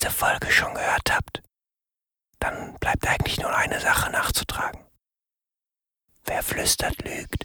letzte 0.00 0.16
Folge 0.16 0.50
schon 0.50 0.72
gehört 0.74 1.10
habt, 1.10 1.42
dann 2.38 2.74
bleibt 2.80 3.06
eigentlich 3.06 3.38
nur 3.38 3.54
eine 3.54 3.78
Sache 3.80 4.10
nachzutragen. 4.10 4.80
Wer 6.24 6.42
flüstert, 6.42 6.96
lügt. 7.04 7.44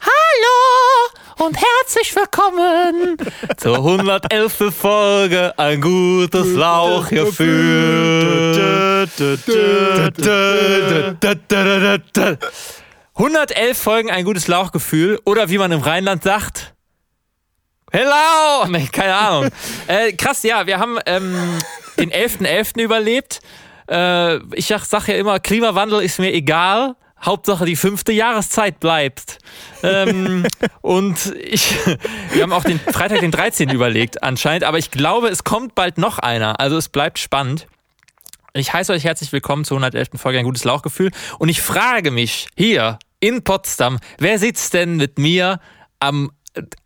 Hallo 0.00 1.46
und 1.46 1.56
herzlich 1.56 2.16
willkommen 2.16 3.16
zur 3.56 3.76
111. 3.76 4.74
Folge 4.76 5.56
Ein 5.56 5.80
gutes 5.80 6.54
Lauchgefühl. 6.54 9.06
111 13.16 13.78
Folgen 13.78 14.10
Ein 14.10 14.26
gutes 14.26 14.46
Lauchgefühl 14.46 15.18
oder 15.24 15.48
wie 15.48 15.56
man 15.56 15.72
im 15.72 15.80
Rheinland 15.80 16.22
sagt, 16.22 16.74
Hello! 17.90 18.66
Nee, 18.68 18.88
keine 18.92 19.14
Ahnung. 19.14 19.50
äh, 19.86 20.12
krass, 20.12 20.42
ja, 20.42 20.66
wir 20.66 20.78
haben 20.78 20.98
ähm, 21.06 21.58
den 21.98 22.10
11.11. 22.10 22.76
.11. 22.76 22.82
überlebt. 22.82 23.40
Äh, 23.88 24.36
ich 24.54 24.66
sag, 24.66 24.84
sag 24.84 25.08
ja 25.08 25.14
immer, 25.14 25.40
Klimawandel 25.40 26.02
ist 26.02 26.18
mir 26.18 26.34
egal. 26.34 26.94
Hauptsache 27.24 27.64
die 27.64 27.76
fünfte 27.76 28.12
Jahreszeit 28.12 28.80
bleibt. 28.80 29.38
ähm, 29.82 30.46
und 30.82 31.34
ich, 31.40 31.74
wir 32.32 32.42
haben 32.42 32.52
auch 32.52 32.64
den 32.64 32.78
Freitag 32.78 33.20
den 33.20 33.30
13. 33.30 33.70
überlegt 33.70 34.22
anscheinend, 34.22 34.64
aber 34.64 34.76
ich 34.76 34.90
glaube, 34.90 35.28
es 35.28 35.42
kommt 35.42 35.74
bald 35.74 35.96
noch 35.96 36.18
einer. 36.18 36.60
Also 36.60 36.76
es 36.76 36.90
bleibt 36.90 37.18
spannend. 37.18 37.66
Ich 38.52 38.72
heiße 38.72 38.92
euch 38.92 39.04
herzlich 39.04 39.32
willkommen 39.32 39.64
zur 39.64 39.78
111. 39.78 40.08
Folge 40.16 40.38
Ein 40.38 40.44
gutes 40.44 40.64
Lauchgefühl. 40.64 41.10
Und 41.38 41.48
ich 41.48 41.62
frage 41.62 42.10
mich 42.10 42.48
hier 42.56 42.98
in 43.20 43.42
Potsdam, 43.42 43.98
wer 44.18 44.38
sitzt 44.38 44.74
denn 44.74 44.96
mit 44.96 45.18
mir 45.18 45.60
am 46.00 46.30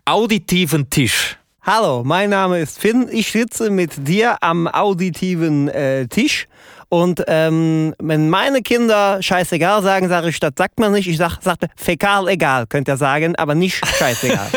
auditiven 0.05 0.91
Tisch? 0.91 1.37
Hallo, 1.63 2.03
mein 2.05 2.31
Name 2.31 2.61
ist 2.61 2.79
Finn. 2.79 3.09
Ich 3.11 3.33
sitze 3.33 3.71
mit 3.71 4.09
dir 4.09 4.43
am 4.43 4.67
auditiven 4.67 5.69
äh, 5.69 6.07
Tisch. 6.09 6.47
Und 6.89 7.23
ähm, 7.29 7.95
wenn 8.01 8.31
meine 8.31 8.63
Kinder 8.63 9.23
scheißegal 9.23 9.83
sagen, 9.83 10.09
sage 10.09 10.29
ich, 10.31 10.41
das 10.41 10.53
sagt 10.57 10.81
man 10.81 10.93
nicht. 10.93 11.07
Ich 11.07 11.19
sag, 11.19 11.39
sagte 11.41 11.69
fäkal 11.77 12.27
egal, 12.29 12.67
könnt 12.67 12.89
ihr 12.89 12.97
sagen, 12.97 13.37
aber 13.37 13.55
nicht 13.55 13.87
scheißegal. 13.87 14.51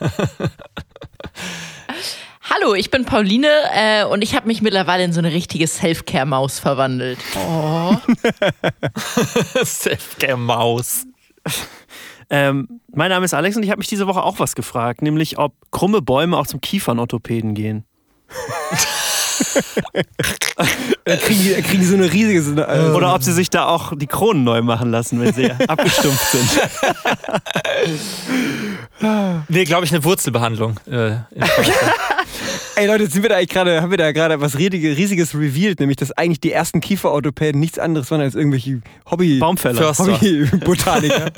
Hallo, 2.50 2.74
ich 2.74 2.90
bin 2.90 3.06
Pauline 3.06 3.48
äh, 3.72 4.04
und 4.04 4.20
ich 4.20 4.34
habe 4.34 4.46
mich 4.46 4.60
mittlerweile 4.60 5.02
in 5.02 5.14
so 5.14 5.18
eine 5.18 5.32
richtige 5.32 5.66
Self-Care-Maus 5.66 6.58
verwandelt. 6.58 7.18
Oh. 7.36 7.96
Self-Care-Maus. 9.64 11.06
Ähm, 12.28 12.80
mein 12.92 13.08
Name 13.08 13.24
ist 13.24 13.32
Alex 13.32 13.56
und 13.56 13.62
ich 13.62 13.70
habe 13.70 13.78
mich 13.78 13.88
diese 13.88 14.06
Woche 14.06 14.22
auch 14.22 14.40
was 14.40 14.54
gefragt, 14.54 15.00
nämlich 15.00 15.38
ob 15.38 15.54
krumme 15.70 16.02
Bäume 16.02 16.36
auch 16.36 16.46
zum 16.46 16.60
Kiefernorthopäden 16.60 17.54
gehen. 17.54 17.84
dann 21.04 21.18
kriegen, 21.18 21.42
die, 21.42 21.62
kriegen 21.62 21.80
die 21.80 21.86
so 21.86 21.96
eine 21.96 22.12
riesige. 22.12 22.42
So 22.42 22.52
eine, 22.52 22.66
äh, 22.66 22.90
Oder 22.90 23.14
ob 23.14 23.22
sie 23.22 23.32
sich 23.32 23.48
da 23.48 23.68
auch 23.68 23.94
die 23.96 24.06
Kronen 24.06 24.44
neu 24.44 24.60
machen 24.60 24.90
lassen, 24.90 25.18
wenn 25.18 25.32
sie 25.32 25.50
abgestumpft 25.68 26.26
sind. 26.30 26.60
nee, 29.48 29.64
glaube 29.64 29.86
ich, 29.86 29.92
eine 29.92 30.04
Wurzelbehandlung. 30.04 30.78
Äh, 30.86 31.16
Ey 32.76 32.86
Leute, 32.86 33.06
sind 33.08 33.22
wir 33.22 33.28
da 33.28 33.36
eigentlich 33.36 33.50
gerade, 33.50 33.80
haben 33.82 33.90
wir 33.90 33.98
da 33.98 34.12
gerade 34.12 34.40
was 34.40 34.58
Riesiges 34.58 35.34
revealed, 35.34 35.80
nämlich 35.80 35.96
dass 35.96 36.12
eigentlich 36.12 36.40
die 36.40 36.52
ersten 36.52 36.80
Kieferorthopäden 36.80 37.60
nichts 37.60 37.78
anderes 37.78 38.10
waren 38.10 38.20
als 38.20 38.34
irgendwelche 38.34 38.80
Hobby 39.10 39.38
Baumfäller, 39.38 39.96
Hobbybotaniker. 39.96 41.30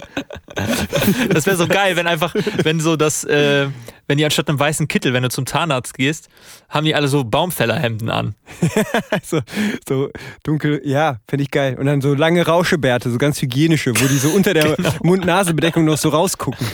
das 1.28 1.46
wäre 1.46 1.56
so 1.56 1.66
geil, 1.66 1.96
wenn 1.96 2.06
einfach, 2.06 2.34
wenn 2.62 2.80
so 2.80 2.96
das, 2.96 3.24
äh, 3.24 3.68
wenn 4.08 4.18
die 4.18 4.24
anstatt 4.24 4.48
einem 4.48 4.58
weißen 4.58 4.88
Kittel, 4.88 5.12
wenn 5.12 5.22
du 5.22 5.28
zum 5.28 5.46
Zahnarzt 5.46 5.94
gehst, 5.94 6.28
haben 6.68 6.84
die 6.86 6.94
alle 6.94 7.08
so 7.08 7.24
Baumfällerhemden 7.24 8.08
an. 8.08 8.34
so, 9.22 9.40
so 9.86 10.10
dunkel, 10.42 10.80
ja, 10.84 11.18
finde 11.28 11.42
ich 11.42 11.50
geil. 11.50 11.76
Und 11.78 11.86
dann 11.86 12.00
so 12.00 12.14
lange 12.14 12.46
Rauschebärte, 12.46 13.10
so 13.10 13.18
ganz 13.18 13.42
hygienische, 13.42 13.92
wo 14.00 14.06
die 14.06 14.18
so 14.18 14.30
unter 14.30 14.54
der 14.54 14.74
genau. 14.76 14.90
Mund-Nase-Bedeckung 15.02 15.84
noch 15.84 15.98
so 15.98 16.08
rausgucken. 16.08 16.66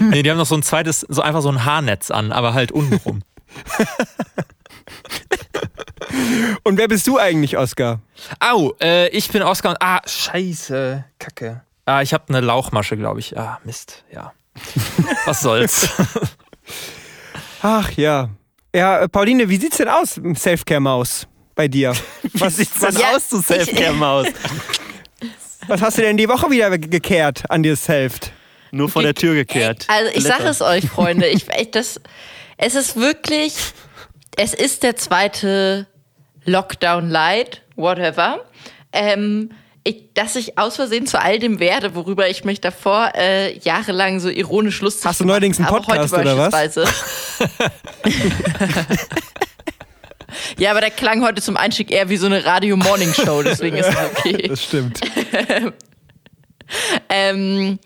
nee, 0.00 0.22
die 0.22 0.30
haben 0.30 0.38
noch 0.38 0.46
so 0.46 0.56
ein 0.56 0.62
zweites, 0.62 1.00
so 1.08 1.22
einfach 1.22 1.42
so 1.42 1.50
ein 1.50 1.64
Haarnetz 1.64 2.10
an, 2.10 2.32
aber 2.32 2.54
halt 2.54 2.72
untenrum. 2.72 3.22
Und 6.64 6.78
wer 6.78 6.88
bist 6.88 7.06
du 7.06 7.18
eigentlich, 7.18 7.56
Oskar? 7.56 8.00
Au, 8.40 8.74
äh, 8.80 9.08
ich 9.08 9.28
bin 9.28 9.42
Oskar 9.42 9.72
und. 9.72 9.78
Ah, 9.80 10.00
scheiße. 10.06 11.04
Kacke. 11.18 11.62
Ah, 11.84 12.02
ich 12.02 12.12
habe 12.12 12.24
eine 12.28 12.40
Lauchmasche, 12.40 12.96
glaube 12.96 13.20
ich. 13.20 13.38
Ah, 13.38 13.60
Mist, 13.64 14.04
ja. 14.12 14.32
Was 15.24 15.40
soll's. 15.40 15.88
Ach 17.62 17.90
ja. 17.92 18.30
Ja, 18.74 19.00
äh, 19.00 19.08
Pauline, 19.08 19.48
wie 19.48 19.56
sieht's 19.56 19.78
denn 19.78 19.88
aus, 19.88 20.20
Selfcare-Maus, 20.34 21.26
bei 21.54 21.68
dir? 21.68 21.94
Was 22.34 22.56
sieht's 22.56 22.78
denn 22.78 22.96
ja, 22.96 23.16
aus, 23.16 23.28
du 23.28 23.40
Selfcare-Maus? 23.40 24.26
Was 25.68 25.80
hast 25.80 25.98
du 25.98 26.02
denn 26.02 26.16
die 26.16 26.28
Woche 26.28 26.50
wieder 26.50 26.76
gekehrt 26.76 27.44
an 27.48 27.62
dir 27.62 27.74
selbst? 27.74 28.32
Nur 28.72 28.88
vor 28.88 29.02
der 29.02 29.14
Tür 29.14 29.34
gekehrt. 29.34 29.86
Also 29.88 30.10
ich 30.14 30.24
sage 30.24 30.44
es 30.44 30.60
euch, 30.60 30.86
Freunde, 30.86 31.26
ich, 31.28 31.46
ich, 31.58 31.70
das, 31.70 32.00
es 32.56 32.74
ist 32.74 32.96
wirklich, 32.96 33.54
es 34.36 34.54
ist 34.54 34.82
der 34.82 34.96
zweite 34.96 35.86
Lockdown 36.44 37.10
Light, 37.10 37.62
whatever. 37.76 38.44
Ähm, 38.92 39.50
ich, 39.84 40.12
dass 40.14 40.34
ich 40.34 40.58
aus 40.58 40.76
Versehen 40.76 41.06
zu 41.06 41.20
all 41.20 41.38
dem 41.38 41.60
werde, 41.60 41.94
worüber 41.94 42.28
ich 42.28 42.44
mich 42.44 42.60
davor 42.60 43.12
äh, 43.14 43.56
jahrelang 43.58 44.18
so 44.18 44.28
ironisch 44.28 44.80
lustig 44.80 45.04
Hast 45.04 45.20
du 45.20 45.24
neuerdings 45.24 45.58
einen 45.58 45.68
Podcast 45.68 46.12
oder 46.12 46.36
was? 46.36 46.74
ja, 50.58 50.72
aber 50.72 50.80
der 50.80 50.90
klang 50.90 51.22
heute 51.24 51.40
zum 51.40 51.56
Einstieg 51.56 51.92
eher 51.92 52.08
wie 52.08 52.16
so 52.16 52.26
eine 52.26 52.44
Radio-Morning-Show, 52.44 53.44
deswegen 53.44 53.76
ist 53.76 53.88
es 53.88 53.96
okay. 54.18 54.48
Das 54.48 54.64
stimmt. 54.64 55.00
ähm, 57.08 57.78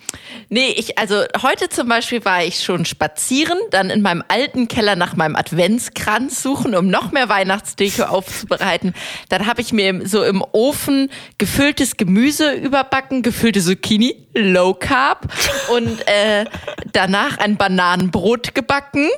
nee, 0.49 0.75
ich, 0.77 0.99
also 0.99 1.23
heute 1.43 1.69
zum 1.69 1.89
Beispiel 1.89 2.25
war 2.25 2.45
ich 2.45 2.63
schon 2.65 2.85
spazieren, 2.85 3.59
dann 3.71 3.91
in 3.91 4.03
meinem 4.03 4.25
alten 4.29 4.69
Keller 4.69 4.97
nach 4.97 5.17
meinem 5.17 5.37
Adventskranz 5.37 6.43
suchen, 6.43 6.75
um 6.75 6.89
noch 6.89 7.13
mehr 7.13 7.29
Weihnachtsdeko 7.29 8.05
aufzubereiten. 8.05 8.95
Dann 9.29 9.47
habe 9.47 9.61
ich 9.61 9.73
mir 9.73 10.07
so 10.07 10.23
im 10.23 10.45
Ofen 10.53 11.11
gefülltes 11.39 11.97
Gemüse 11.97 12.53
überbacken, 12.53 13.23
gefüllte 13.23 13.61
Zucchini, 13.61 14.27
Low 14.35 14.75
Carb 14.75 15.27
und 15.75 16.07
äh, 16.07 16.45
danach 16.93 17.39
ein 17.39 17.57
Bananenbrot 17.57 18.55
gebacken 18.55 19.09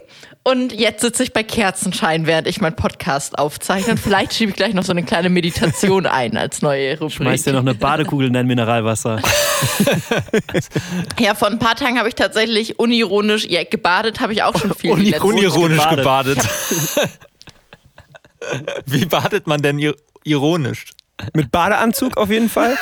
und 0.44 0.72
jetzt 0.72 1.02
sitze 1.02 1.22
ich 1.22 1.32
bei 1.32 1.44
Kerzenschein, 1.44 2.26
während 2.26 2.48
ich 2.48 2.60
meinen 2.60 2.74
Podcast 2.74 3.38
aufzeichne. 3.38 3.92
Und 3.92 3.98
vielleicht 3.98 4.34
schiebe 4.34 4.50
ich 4.50 4.56
gleich 4.56 4.74
noch 4.74 4.82
so 4.82 4.90
eine 4.90 5.04
kleine 5.04 5.28
Meditation 5.28 6.04
ein 6.06 6.36
als 6.36 6.62
neue 6.62 6.98
Rubrik. 6.98 7.12
Schmeiß 7.12 7.44
dir 7.44 7.52
noch 7.52 7.60
eine 7.60 7.74
Badekugel 7.74 8.26
in 8.26 8.32
dein 8.32 8.48
Mineralwasser. 8.48 9.22
ja, 11.20 11.34
vor 11.36 11.48
ein 11.48 11.60
paar 11.60 11.76
Tagen 11.76 11.98
habe 11.98 12.08
ich 12.08 12.16
tatsächlich 12.16 12.78
unironisch, 12.80 13.46
ja, 13.46 13.62
gebadet 13.62 14.20
habe 14.20 14.32
ich 14.32 14.42
auch 14.42 14.58
schon 14.58 14.74
viel. 14.74 14.90
Uni 14.90 15.14
unironisch 15.14 15.88
gebadet. 15.88 16.38
gebadet. 16.38 17.18
Wie 18.86 19.04
badet 19.04 19.46
man 19.46 19.62
denn 19.62 19.78
ironisch? 20.24 20.86
Mit 21.34 21.52
Badeanzug 21.52 22.16
auf 22.16 22.30
jeden 22.30 22.48
Fall. 22.48 22.76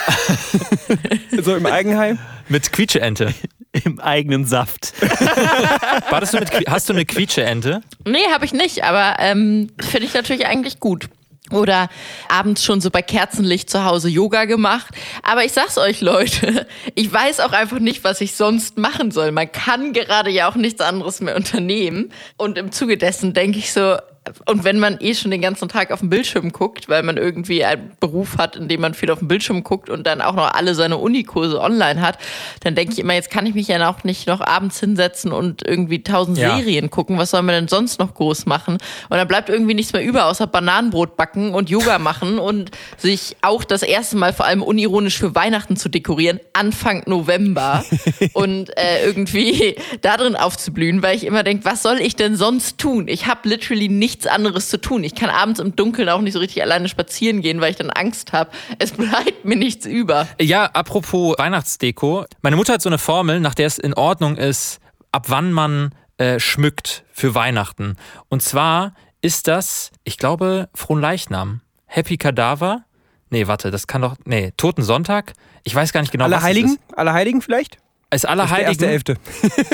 so 1.43 1.55
im 1.57 1.67
Eigenheim. 1.67 2.19
Mit 2.49 2.73
Quietscheente. 2.73 3.35
Im 3.73 4.01
eigenen 4.01 4.47
Saft. 4.47 4.95
du 5.01 6.39
mit, 6.39 6.51
hast 6.69 6.89
du 6.89 6.93
eine 6.93 7.05
Quietscheente? 7.05 7.83
Nee, 8.05 8.27
habe 8.33 8.45
ich 8.45 8.53
nicht, 8.53 8.83
aber 8.83 9.17
ähm, 9.21 9.71
finde 9.81 10.07
ich 10.07 10.15
natürlich 10.15 10.47
eigentlich 10.47 10.81
gut. 10.81 11.09
Oder 11.51 11.89
abends 12.29 12.65
schon 12.65 12.81
so 12.81 12.91
bei 12.91 13.03
Kerzenlicht 13.03 13.71
zu 13.71 13.85
Hause 13.85 14.09
Yoga 14.09 14.45
gemacht. 14.45 14.95
Aber 15.23 15.45
ich 15.45 15.53
sag's 15.53 15.79
euch, 15.79 16.01
Leute, 16.01 16.67
ich 16.95 17.13
weiß 17.13 17.41
auch 17.41 17.53
einfach 17.53 17.81
nicht, 17.81 18.05
was 18.05 18.21
ich 18.21 18.35
sonst 18.35 18.79
machen 18.79 19.11
soll. 19.11 19.33
Man 19.33 19.51
kann 19.51 19.93
gerade 19.93 20.31
ja 20.31 20.49
auch 20.49 20.55
nichts 20.55 20.81
anderes 20.81 21.21
mehr 21.21 21.37
unternehmen. 21.37 22.13
Und 22.37 22.59
im 22.59 22.73
Zuge 22.73 22.97
dessen 22.97 23.35
denke 23.35 23.59
ich 23.59 23.73
so, 23.73 23.97
und 24.45 24.65
wenn 24.65 24.79
man 24.79 24.99
eh 25.01 25.15
schon 25.15 25.31
den 25.31 25.41
ganzen 25.41 25.69
Tag 25.69 25.91
auf 25.91 26.01
dem 26.01 26.11
Bildschirm 26.11 26.53
guckt, 26.53 26.91
weil 26.91 27.03
man 27.03 27.17
irgendwie 27.17 27.65
einen 27.65 27.93
Beruf 28.01 28.37
hat, 28.37 28.55
in 28.55 28.69
dem 28.69 28.83
man 28.83 28.93
viel 28.93 29.11
auf 29.11 29.21
dem 29.21 29.29
Bildschirm 29.29 29.65
guckt 29.65 29.89
und 29.89 30.07
dann 30.07 30.21
auch 30.21 30.35
noch 30.35 30.53
alle 30.53 30.75
seine 30.75 30.99
Unikurse 30.99 31.59
online 31.59 32.03
hat, 32.03 32.19
dann 32.61 32.75
denke 32.75 32.93
ich 32.93 32.99
immer, 32.99 33.15
jetzt 33.15 33.31
kann 33.31 33.47
ich 33.47 33.55
mich 33.55 33.69
ja 33.69 33.89
auch 33.89 34.05
nicht 34.05 34.27
noch 34.27 34.43
abends 34.43 34.79
hinsetzen 34.79 35.33
und 35.33 35.67
irgendwie 35.67 36.03
tausend 36.03 36.37
ja. 36.37 36.55
Serien 36.55 36.91
gucken. 36.91 37.17
Was 37.17 37.31
soll 37.31 37.41
man 37.43 37.55
denn 37.55 37.69
sonst 37.69 37.99
noch 37.99 38.15
groß 38.15 38.45
machen? 38.45 38.75
Und 38.75 39.17
dann 39.17 39.27
bleibt 39.27 39.49
irgendwie 39.49 39.73
nichts 39.73 39.95
mehr 39.95 40.05
über, 40.05 40.27
außer 40.27 40.47
Bananenbrot 40.47 41.17
backen 41.17 41.55
und 41.55 41.71
Yoga 41.71 41.99
machen 41.99 42.39
und 42.39 42.73
sich 42.99 43.37
auch 43.41 43.65
das 43.65 43.83
erste 43.83 44.19
Mal 44.19 44.35
vor 44.35 44.45
allem 44.45 44.63
unironisch 44.63 45.19
für 45.19 45.35
Weihnachten 45.35 45.77
zu 45.77 45.89
dekorieren, 45.89 46.41
Anfang 46.53 47.05
November 47.07 47.85
und 48.35 48.77
äh, 48.77 49.07
irgendwie 49.07 49.77
da 50.03 50.19
drin 50.19 50.37
aufzublühen, 50.37 51.03
weil 51.03 51.17
ich 51.17 51.25
immer 51.25 51.43
denke, 51.43 51.65
was 51.65 51.83
soll 51.83 52.01
ich 52.01 52.17
denn 52.17 52.37
sonst 52.37 52.77
tun? 52.77 53.09
Ich 53.09 53.27
habe 53.27 53.49
literally 53.49 53.89
nicht 53.89 54.10
nichts 54.11 54.27
anderes 54.27 54.69
zu 54.69 54.81
tun. 54.81 55.05
Ich 55.05 55.15
kann 55.15 55.31
abends 55.31 55.61
im 55.61 55.77
Dunkeln 55.77 56.09
auch 56.09 56.21
nicht 56.21 56.33
so 56.33 56.41
richtig 56.41 56.63
alleine 56.63 56.89
spazieren 56.89 57.41
gehen, 57.41 57.61
weil 57.61 57.71
ich 57.71 57.77
dann 57.77 57.91
Angst 57.91 58.33
habe. 58.33 58.51
Es 58.79 58.91
bleibt 58.97 59.45
mir 59.45 59.57
nichts 59.57 59.87
über. 59.87 60.27
Ja, 60.41 60.65
apropos 60.67 61.37
Weihnachtsdeko. 61.39 62.25
Meine 62.43 62.57
Mutter 62.57 62.75
hat 62.75 62.83
so 62.83 62.89
eine 62.89 62.99
Formel, 62.99 63.41
nach 63.41 63.55
der 63.55 63.67
es 63.67 63.79
in 63.79 63.95
Ordnung 63.95 64.37
ist, 64.37 64.81
ab 65.13 65.27
wann 65.29 65.53
man 65.53 65.95
äh, 66.19 66.41
schmückt 66.41 67.05
für 67.13 67.35
Weihnachten. 67.35 67.97
Und 68.29 68.43
zwar 68.43 68.95
ist 69.23 69.49
das, 69.49 69.91
ich 70.05 70.19
glaube, 70.19 70.69
Fronleichnam. 70.75 71.61
Happy 71.87 72.17
Kadaver. 72.17 72.85
Nee, 73.31 73.47
warte, 73.47 73.71
das 73.71 73.87
kann 73.87 74.03
doch. 74.03 74.17
Nee, 74.25 74.53
Toten 74.57 74.83
Sonntag. 74.83 75.35
Ich 75.63 75.75
weiß 75.75 75.93
gar 75.93 76.01
nicht 76.01 76.11
genau, 76.11 76.25
Alle 76.25 76.37
was 76.37 76.43
Heiligen? 76.43 76.79
es 76.89 76.97
Alle 76.99 77.13
Heiligen 77.13 77.43
vielleicht? 77.43 77.79
Ist. 78.11 78.25
Ist 78.25 78.25
Allerheiligen. 78.29 78.79
Der 78.79 78.91
erste 78.93 79.15
Elfte. 79.15 79.17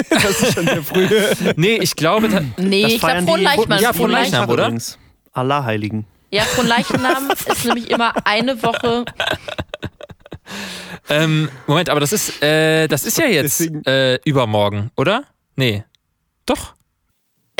das 0.10 0.42
ist 0.42 0.54
schon 0.54 0.66
sehr 0.66 0.82
früh. 0.82 1.08
Nee, 1.56 1.78
ich 1.80 1.96
glaube. 1.96 2.28
ta- 2.28 2.42
Nee, 2.58 2.82
Das 2.82 2.92
ich 2.92 3.00
glaube 3.00 3.12
feiern 3.14 3.26
die- 3.26 3.32
Fronleichnam. 3.32 3.80
Ja, 3.80 3.92
Fronleichnam, 3.92 4.50
oder? 4.50 4.64
Übrigens. 4.66 4.98
Allerheiligen. 5.32 6.06
Ja, 6.30 6.42
Fronleichnam 6.42 7.30
ist 7.48 7.64
nämlich 7.64 7.90
immer 7.90 8.12
eine 8.24 8.62
Woche. 8.62 9.04
Ähm, 11.08 11.48
Moment, 11.66 11.88
aber 11.88 12.00
das 12.00 12.12
ist, 12.12 12.42
äh, 12.42 12.88
das 12.88 13.04
ist 13.04 13.18
ja 13.18 13.26
jetzt 13.26 13.60
äh, 13.86 14.16
übermorgen, 14.24 14.90
oder? 14.96 15.24
Nee. 15.56 15.84
Doch. 16.46 16.74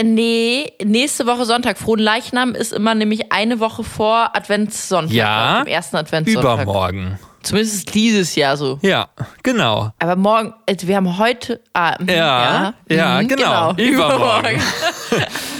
Nee, 0.02 0.72
nächste 0.84 1.26
Woche 1.26 1.46
Sonntag. 1.46 1.79
Fronleichnam 1.79 2.55
ist 2.55 2.72
immer 2.72 2.94
nämlich 2.94 3.32
eine 3.32 3.61
Woche 3.61 3.82
vor 3.82 4.37
Adventssonntag. 4.37 5.14
Ja, 5.14 5.62
Dem 5.64 5.69
ersten 5.72 5.96
Adventssonntag. 5.96 6.62
Übermorgen. 6.62 7.19
Zumindest 7.46 7.75
ist 7.76 7.94
dieses 7.94 8.34
Jahr 8.34 8.56
so. 8.56 8.81
Ja, 8.82 9.08
genau. 9.44 9.93
Aber 10.00 10.16
morgen, 10.16 10.52
also 10.69 10.88
wir 10.88 10.96
haben 10.96 11.16
heute. 11.16 11.60
Ah, 11.72 11.96
mhm, 12.00 12.08
Ja, 12.08 12.75
ja, 12.88 13.22
mhm, 13.22 13.28
genau. 13.28 13.72
Übermorgen. 13.76 14.60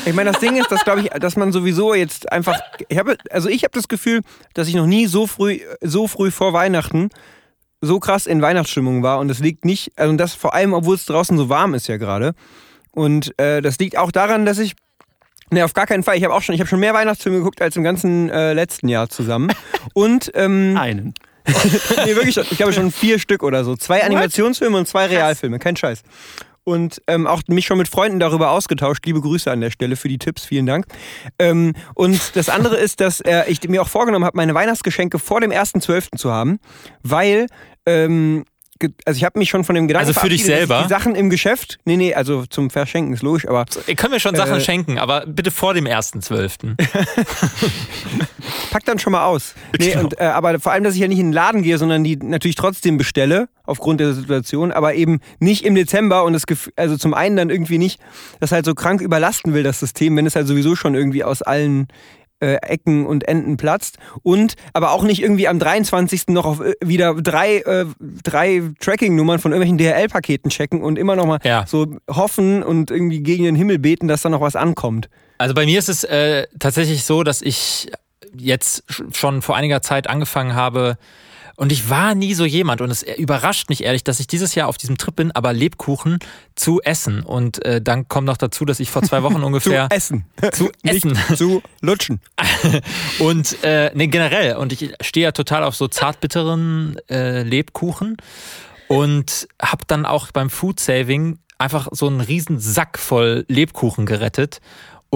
Ich 0.05 0.13
meine, 0.13 0.33
das 0.33 0.41
Ding 0.41 0.57
ist, 0.57 0.71
dass 0.73 0.83
glaube 0.83 1.03
ich, 1.03 1.11
dass 1.11 1.37
man 1.37 1.53
sowieso 1.53 1.95
jetzt 1.95 2.33
einfach. 2.33 2.59
Ich 2.89 2.99
habe, 2.99 3.17
also 3.31 3.49
ich 3.49 3.63
habe 3.63 3.73
das 3.73 3.87
Gefühl, 3.87 4.23
dass 4.55 4.67
ich 4.67 4.75
noch 4.75 4.87
nie 4.87 5.07
so 5.07 5.29
früh, 5.29 5.61
so 5.81 6.09
früh 6.09 6.33
vor 6.33 6.53
Weihnachten 6.53 7.09
so 7.81 8.01
krass 8.01 8.27
in 8.27 8.43
Weihnachtsstimmung 8.43 9.05
war. 9.05 9.21
Und 9.21 9.29
das 9.29 9.39
liegt 9.39 9.65
nicht, 9.65 9.93
also 9.97 10.13
das 10.17 10.35
vor 10.35 10.55
allem, 10.55 10.73
obwohl 10.73 10.97
es 10.97 11.05
draußen 11.05 11.39
so 11.39 11.49
warm 11.49 11.75
ist 11.75 11.87
ja 11.87 11.99
gerade. 11.99 12.35
Und 12.91 13.39
äh, 13.39 13.63
das 13.63 13.79
liegt 13.79 13.97
auch 13.97 14.11
daran, 14.11 14.45
dass 14.45 14.59
ich. 14.59 14.75
Ne, 15.53 15.65
auf 15.65 15.75
gar 15.75 15.87
keinen 15.87 16.03
Fall. 16.03 16.17
Ich 16.17 16.25
habe 16.25 16.35
auch 16.35 16.43
schon, 16.43 16.57
ich 16.57 16.61
habe 16.61 16.69
schon 16.69 16.81
mehr 16.81 16.93
Weihnachtsfilme 16.93 17.39
geguckt 17.39 17.63
als 17.63 17.77
im 17.77 17.85
ganzen 17.85 18.29
äh, 18.31 18.53
letzten 18.53 18.89
Jahr 18.89 19.09
zusammen. 19.09 19.53
Und 19.95 20.33
ähm, 20.35 20.77
Einen. 20.77 21.15
nee, 22.05 22.15
wirklich, 22.15 22.35
schon- 22.35 22.47
ich 22.51 22.57
glaube 22.57 22.73
schon 22.73 22.91
vier 22.93 23.19
Stück 23.19 23.43
oder 23.43 23.65
so. 23.65 23.77
Zwei 23.77 24.03
Animationsfilme 24.05 24.77
und 24.77 24.87
zwei 24.89 25.07
Realfilme, 25.07 25.59
kein 25.59 25.77
Scheiß. 25.77 26.03
Und 26.65 27.01
ähm, 27.07 27.29
auch 27.29 27.43
mich 27.47 27.65
schon 27.65 27.79
mit 27.79 27.87
Freunden 27.87 28.19
darüber 28.19 28.51
ausgetauscht. 28.51 29.07
Liebe 29.07 29.21
Grüße 29.21 29.49
an 29.51 29.61
der 29.61 29.71
Stelle 29.71 29.95
für 29.95 30.09
die 30.09 30.19
Tipps, 30.19 30.45
vielen 30.45 30.67
Dank. 30.67 30.87
Ähm, 31.39 31.75
und 31.95 32.35
das 32.35 32.49
andere 32.49 32.77
ist, 32.77 33.01
dass 33.01 33.21
äh, 33.21 33.45
ich 33.47 33.63
mir 33.69 33.83
auch 33.83 33.89
vorgenommen 33.89 34.25
habe, 34.25 34.37
meine 34.37 34.53
Weihnachtsgeschenke 34.55 35.21
vor 35.21 35.41
dem 35.41 35.53
1.12. 35.53 36.17
zu 36.19 36.33
haben, 36.33 36.59
weil 37.05 37.47
ähm, 37.87 38.45
also 39.05 39.17
ich 39.17 39.25
habe 39.25 39.39
mich 39.39 39.49
schon 39.51 39.65
von 39.65 39.75
dem 39.75 39.89
Gedanken 39.89 40.09
Also 40.09 40.21
für 40.21 40.29
dich 40.29 40.45
selber? 40.45 40.83
Die 40.83 40.89
Sachen 40.89 41.15
im 41.15 41.31
Geschäft, 41.31 41.79
nee, 41.85 41.97
nee, 41.97 42.15
also 42.15 42.45
zum 42.47 42.71
Verschenken 42.71 43.13
ist 43.15 43.23
logisch, 43.23 43.47
aber 43.49 43.65
Ihr 43.87 43.95
könnt 43.97 44.13
mir 44.13 44.21
schon 44.21 44.35
Sachen 44.37 44.57
Äh, 44.57 44.61
schenken, 44.61 44.99
aber 44.99 45.25
bitte 45.27 45.51
vor 45.51 45.75
dem 45.75 45.87
1.12. 45.87 46.75
pack 48.71 48.85
dann 48.85 48.99
schon 48.99 49.13
mal 49.13 49.25
aus. 49.25 49.55
Nee, 49.79 49.91
Genau. 49.91 50.05
und, 50.05 50.21
äh, 50.21 50.25
aber 50.25 50.59
vor 50.61 50.73
allem, 50.73 50.85
dass 50.85 50.95
ich 50.95 51.01
ja 51.01 51.09
nicht 51.09 51.19
in 51.19 51.29
den 51.29 51.33
Laden 51.33 51.63
gehe, 51.63 51.79
sondern 51.79 52.05
die 52.05 52.17
natürlich 52.17 52.55
trotzdem 52.57 52.97
bestelle, 52.99 53.49
aufgrund 53.65 54.01
der 54.01 54.13
Situation, 54.13 54.73
aber 54.73 54.95
eben 54.95 55.21
nicht 55.41 55.65
im 55.65 55.75
Dezember 55.75 56.25
und 56.25 56.33
das 56.33 56.47
Gef- 56.47 56.71
also 56.77 56.97
zum 56.97 57.15
einen 57.15 57.37
dann 57.37 57.51
irgendwie 57.51 57.79
nicht, 57.79 58.01
das 58.41 58.53
halt 58.53 58.65
so 58.65 58.75
krank 58.75 59.01
überlasten 59.01 59.55
will, 59.55 59.63
das 59.63 59.81
System, 59.81 60.17
wenn 60.17 60.27
es 60.27 60.37
halt 60.37 60.47
sowieso 60.47 60.77
schon 60.77 60.95
irgendwie 60.95 61.25
aus 61.25 61.43
allen 61.43 61.89
äh, 62.41 62.55
Ecken 62.63 63.07
und 63.07 63.27
Enden 63.29 63.57
platzt 63.57 63.99
und 64.23 64.55
aber 64.73 64.93
auch 64.93 65.03
nicht 65.03 65.23
irgendwie 65.23 65.49
am 65.49 65.59
23. 65.59 66.29
noch 66.29 66.45
auf 66.47 66.61
äh, 66.61 66.75
wieder 66.85 67.15
drei, 67.15 67.59
äh, 67.59 67.87
drei 68.23 68.63
Tracking-Nummern 68.81 69.39
von 69.39 69.53
irgendwelchen 69.53 69.79
DHL-Paketen 69.79 70.51
checken 70.51 70.83
und 70.83 70.99
immer 70.99 71.17
noch 71.17 71.27
mal 71.27 71.39
Ja. 71.45 71.65
so 71.67 71.97
hoffen 72.11 72.63
und 72.63 72.91
irgendwie 72.91 73.21
gegen 73.23 73.45
den 73.45 73.57
Himmel 73.57 73.79
beten, 73.79 74.09
dass 74.09 74.23
da 74.23 74.29
noch 74.29 74.41
was 74.41 74.57
ankommt. 74.57 75.09
Also 75.39 75.55
bei 75.55 75.65
mir 75.67 75.79
ist 75.79 75.89
es 75.89 76.05
äh, 76.05 76.47
tatsächlich 76.59 77.05
so, 77.05 77.23
dass 77.23 77.43
ich 77.43 77.89
jetzt 78.37 78.85
sch- 78.91 79.15
schon 79.17 79.43
vor 79.43 79.57
einiger 79.57 79.81
Zeit 79.83 80.09
angefangen 80.09 80.55
habe 80.55 80.99
und 81.57 81.73
ich 81.73 81.89
war 81.89 82.15
nie 82.15 82.35
so 82.35 82.45
jemand 82.45 82.81
und 82.81 82.91
es 82.91 83.03
überrascht 83.03 83.69
mich 83.69 83.83
ehrlich, 83.85 84.05
dass 84.05 84.21
ich 84.21 84.27
dieses 84.27 84.55
Jahr 84.55 84.69
auf 84.69 84.77
diesem 84.77 84.99
Trip 84.99 85.17
bin, 85.17 85.33
aber 85.33 85.53
Lebkuchen 85.53 86.19
zu 86.55 86.81
essen 86.83 87.23
und 87.23 87.65
äh, 87.65 87.81
dann 87.81 88.09
kommt 88.09 88.27
noch 88.27 88.37
dazu, 88.37 88.65
dass 88.65 88.81
ich 88.81 88.91
vor 88.91 89.03
zwei 89.03 89.23
Wochen 89.23 89.37
Zu 89.41 89.47
ungefähr 89.47 89.89
essen. 89.91 90.27
zu 90.53 90.71
Nicht 90.83 91.05
essen 91.05 91.37
zu 91.37 91.63
lutschen. 91.81 92.21
und 93.19 93.63
äh, 93.65 93.91
nee, 93.95 94.09
generell 94.09 94.57
und 94.57 94.73
ich 94.73 94.93
stehe 95.01 95.25
ja 95.25 95.33
total 95.33 95.65
auf 95.65 95.77
so 95.77 95.89
zartbitteren 95.89 96.97
äh, 97.09 97.43
Lebkuchen 97.43 98.17
und 98.89 99.49
habe 99.61 99.85
dann 99.87 100.07
auch 100.07 100.31
beim 100.33 100.51
Food 100.51 100.79
Saving 100.81 101.39
einfach 101.59 101.89
so 101.91 102.07
einen 102.07 102.21
riesen 102.21 102.59
Sack 102.59 102.99
voll 102.99 103.45
Lebkuchen 103.49 104.07
gerettet 104.07 104.61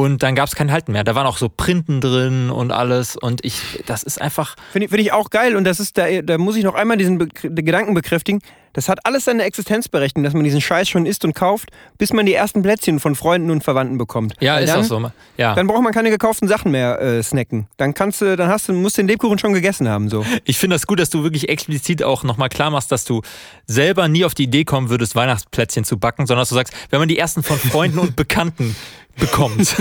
und 0.01 0.23
dann 0.23 0.35
gab 0.35 0.49
es 0.49 0.55
kein 0.55 0.73
Halten 0.73 0.93
mehr. 0.93 1.05
Da 1.05 1.15
waren 1.15 1.27
auch 1.27 1.37
so 1.37 1.49
Printen 1.49 2.01
drin 2.01 2.51
und 2.51 2.73
alles 2.73 3.17
und 3.17 3.45
ich, 3.45 3.83
das 3.87 4.03
ist 4.03 4.21
einfach, 4.21 4.57
Finde 4.73 4.87
ich, 4.87 4.91
find 4.91 5.03
ich 5.03 5.13
auch 5.13 5.31
geil 5.31 5.57
und 5.57 5.65
das 5.65 5.81
ist, 5.81 5.99
da, 5.99 6.23
da 6.23 6.39
muss 6.39 6.57
ich 6.57 6.65
noch 6.65 6.75
einmal 6.75 6.97
diesen 6.97 7.19
Be 7.19 7.29
Gedanken 7.43 7.95
bekräftigen. 7.95 8.41
Das 8.73 8.89
hat 8.89 9.05
alles 9.05 9.25
seine 9.25 9.43
Existenzberechtigung, 9.43 10.23
dass 10.23 10.35
man 10.35 10.45
diesen 10.45 10.61
Scheiß 10.61 10.89
schon 10.89 11.07
isst 11.07 11.25
und 11.25 11.35
kauft, 11.35 11.71
bis 11.99 12.13
man 12.13 12.27
die 12.27 12.35
ersten 12.35 12.63
Plätzchen 12.63 13.01
von 13.01 13.15
Freunden 13.15 13.51
und 13.51 13.65
Verwandten 13.65 13.99
bekommt. 13.99 14.35
ja, 14.41 14.55
Weil 14.55 14.65
ist 14.65 14.71
dann, 14.71 14.81
auch 14.81 14.85
so. 14.85 15.11
Ja. 15.37 15.55
Dann 15.55 15.67
braucht 15.67 15.83
man 15.83 15.93
keine 15.93 16.11
gekauften 16.11 16.49
Sachen 16.49 16.71
mehr 16.71 17.01
äh, 17.01 17.23
snacken. 17.23 17.67
Dann 17.77 17.95
kannst 17.95 18.21
du, 18.21 18.37
dann 18.37 18.49
hast 18.49 18.69
du, 18.69 18.73
musst 18.73 18.97
du 18.99 19.03
den 19.03 19.09
Lebkuchen 19.09 19.39
schon 19.39 19.53
gegessen 19.53 19.89
haben. 19.89 20.09
So. 20.09 20.25
Ich 20.45 20.59
finde 20.59 20.77
das 20.77 20.87
gut, 20.87 21.01
dass 21.01 21.11
du 21.11 21.23
wirklich 21.23 21.49
explizit 21.49 22.03
auch 22.03 22.23
nochmal 22.23 22.49
klar 22.49 22.71
machst, 22.71 22.93
dass 22.93 23.05
du 23.05 23.23
selber 23.67 24.09
nie 24.09 24.25
auf 24.25 24.35
die 24.35 24.45
Idee 24.45 24.65
kommen 24.65 24.91
würdest, 24.91 25.15
Weihnachtsplätzchen 25.17 25.85
zu 25.85 25.99
backen, 25.99 26.27
sondern 26.27 26.43
dass 26.43 26.51
du 26.51 26.55
sagst, 26.55 26.73
wenn 26.91 27.01
man 27.01 27.09
die 27.09 27.19
ersten 27.19 27.43
von 27.43 27.59
Freunden 27.59 27.99
und 27.99 28.17
Bekannten 28.17 28.77
bekommt. 29.17 29.75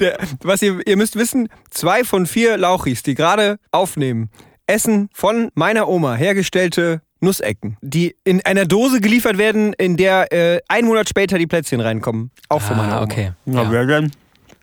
Der, 0.00 0.18
was 0.42 0.62
ihr, 0.62 0.86
ihr 0.86 0.96
müsst 0.96 1.16
wissen, 1.16 1.48
zwei 1.70 2.04
von 2.04 2.26
vier 2.26 2.56
Lauchis, 2.56 3.02
die 3.02 3.14
gerade 3.14 3.58
aufnehmen, 3.70 4.30
essen 4.66 5.08
von 5.12 5.50
meiner 5.54 5.88
Oma 5.88 6.14
hergestellte 6.14 7.02
Nussecken, 7.22 7.76
die 7.80 8.14
in 8.24 8.44
einer 8.44 8.64
Dose 8.66 9.00
geliefert 9.00 9.38
werden, 9.38 9.72
in 9.74 9.96
der 9.96 10.32
äh, 10.32 10.60
ein 10.68 10.84
Monat 10.84 11.08
später 11.08 11.38
die 11.38 11.46
Plätzchen 11.46 11.80
reinkommen. 11.80 12.30
Auch 12.48 12.60
von 12.60 12.76
meiner 12.76 12.94
ah, 12.94 12.96
Oma. 13.02 13.04
okay. 13.04 13.32
Na, 13.44 13.62
Ja. 13.62 13.70
wer 13.70 13.86
denn? 13.86 14.12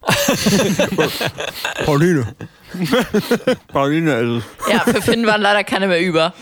Pauline. 1.85 2.27
Pauline 3.67 4.13
ist 4.37 4.43
es. 4.67 4.71
Ja, 4.73 4.79
für 4.81 5.01
Finn 5.01 5.25
waren 5.25 5.41
leider 5.41 5.63
keine 5.63 5.87
mehr 5.87 6.01
über. 6.01 6.33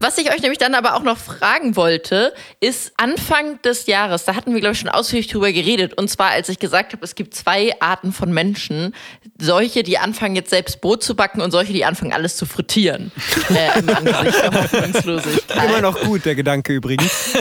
Was 0.00 0.18
ich 0.18 0.30
euch 0.32 0.40
nämlich 0.40 0.58
dann 0.58 0.74
aber 0.74 0.94
auch 0.94 1.02
noch 1.02 1.18
fragen 1.18 1.76
wollte, 1.76 2.34
ist 2.60 2.92
Anfang 2.96 3.60
des 3.62 3.86
Jahres, 3.86 4.24
da 4.24 4.34
hatten 4.34 4.52
wir, 4.52 4.60
glaube 4.60 4.74
ich, 4.74 4.80
schon 4.80 4.88
ausführlich 4.88 5.28
drüber 5.28 5.52
geredet. 5.52 5.94
Und 5.94 6.08
zwar, 6.08 6.30
als 6.30 6.48
ich 6.48 6.58
gesagt 6.58 6.92
habe, 6.92 7.04
es 7.04 7.14
gibt 7.14 7.34
zwei 7.34 7.72
Arten 7.80 8.12
von 8.12 8.32
Menschen. 8.32 8.94
Solche, 9.38 9.82
die 9.82 9.98
anfangen, 9.98 10.36
jetzt 10.36 10.50
selbst 10.50 10.80
Brot 10.80 11.02
zu 11.02 11.14
backen 11.14 11.40
und 11.40 11.50
solche, 11.50 11.72
die 11.72 11.84
anfangen, 11.84 12.12
alles 12.12 12.36
zu 12.36 12.46
frittieren. 12.46 13.12
Äh, 13.48 13.78
Im 13.78 13.88
Angesicht 13.88 14.42
der 14.42 14.52
Hoffnungslosigkeit. 14.52 15.68
Immer 15.68 15.80
noch 15.80 16.00
gut, 16.00 16.24
der 16.24 16.34
Gedanke 16.34 16.72
übrigens. 16.72 17.32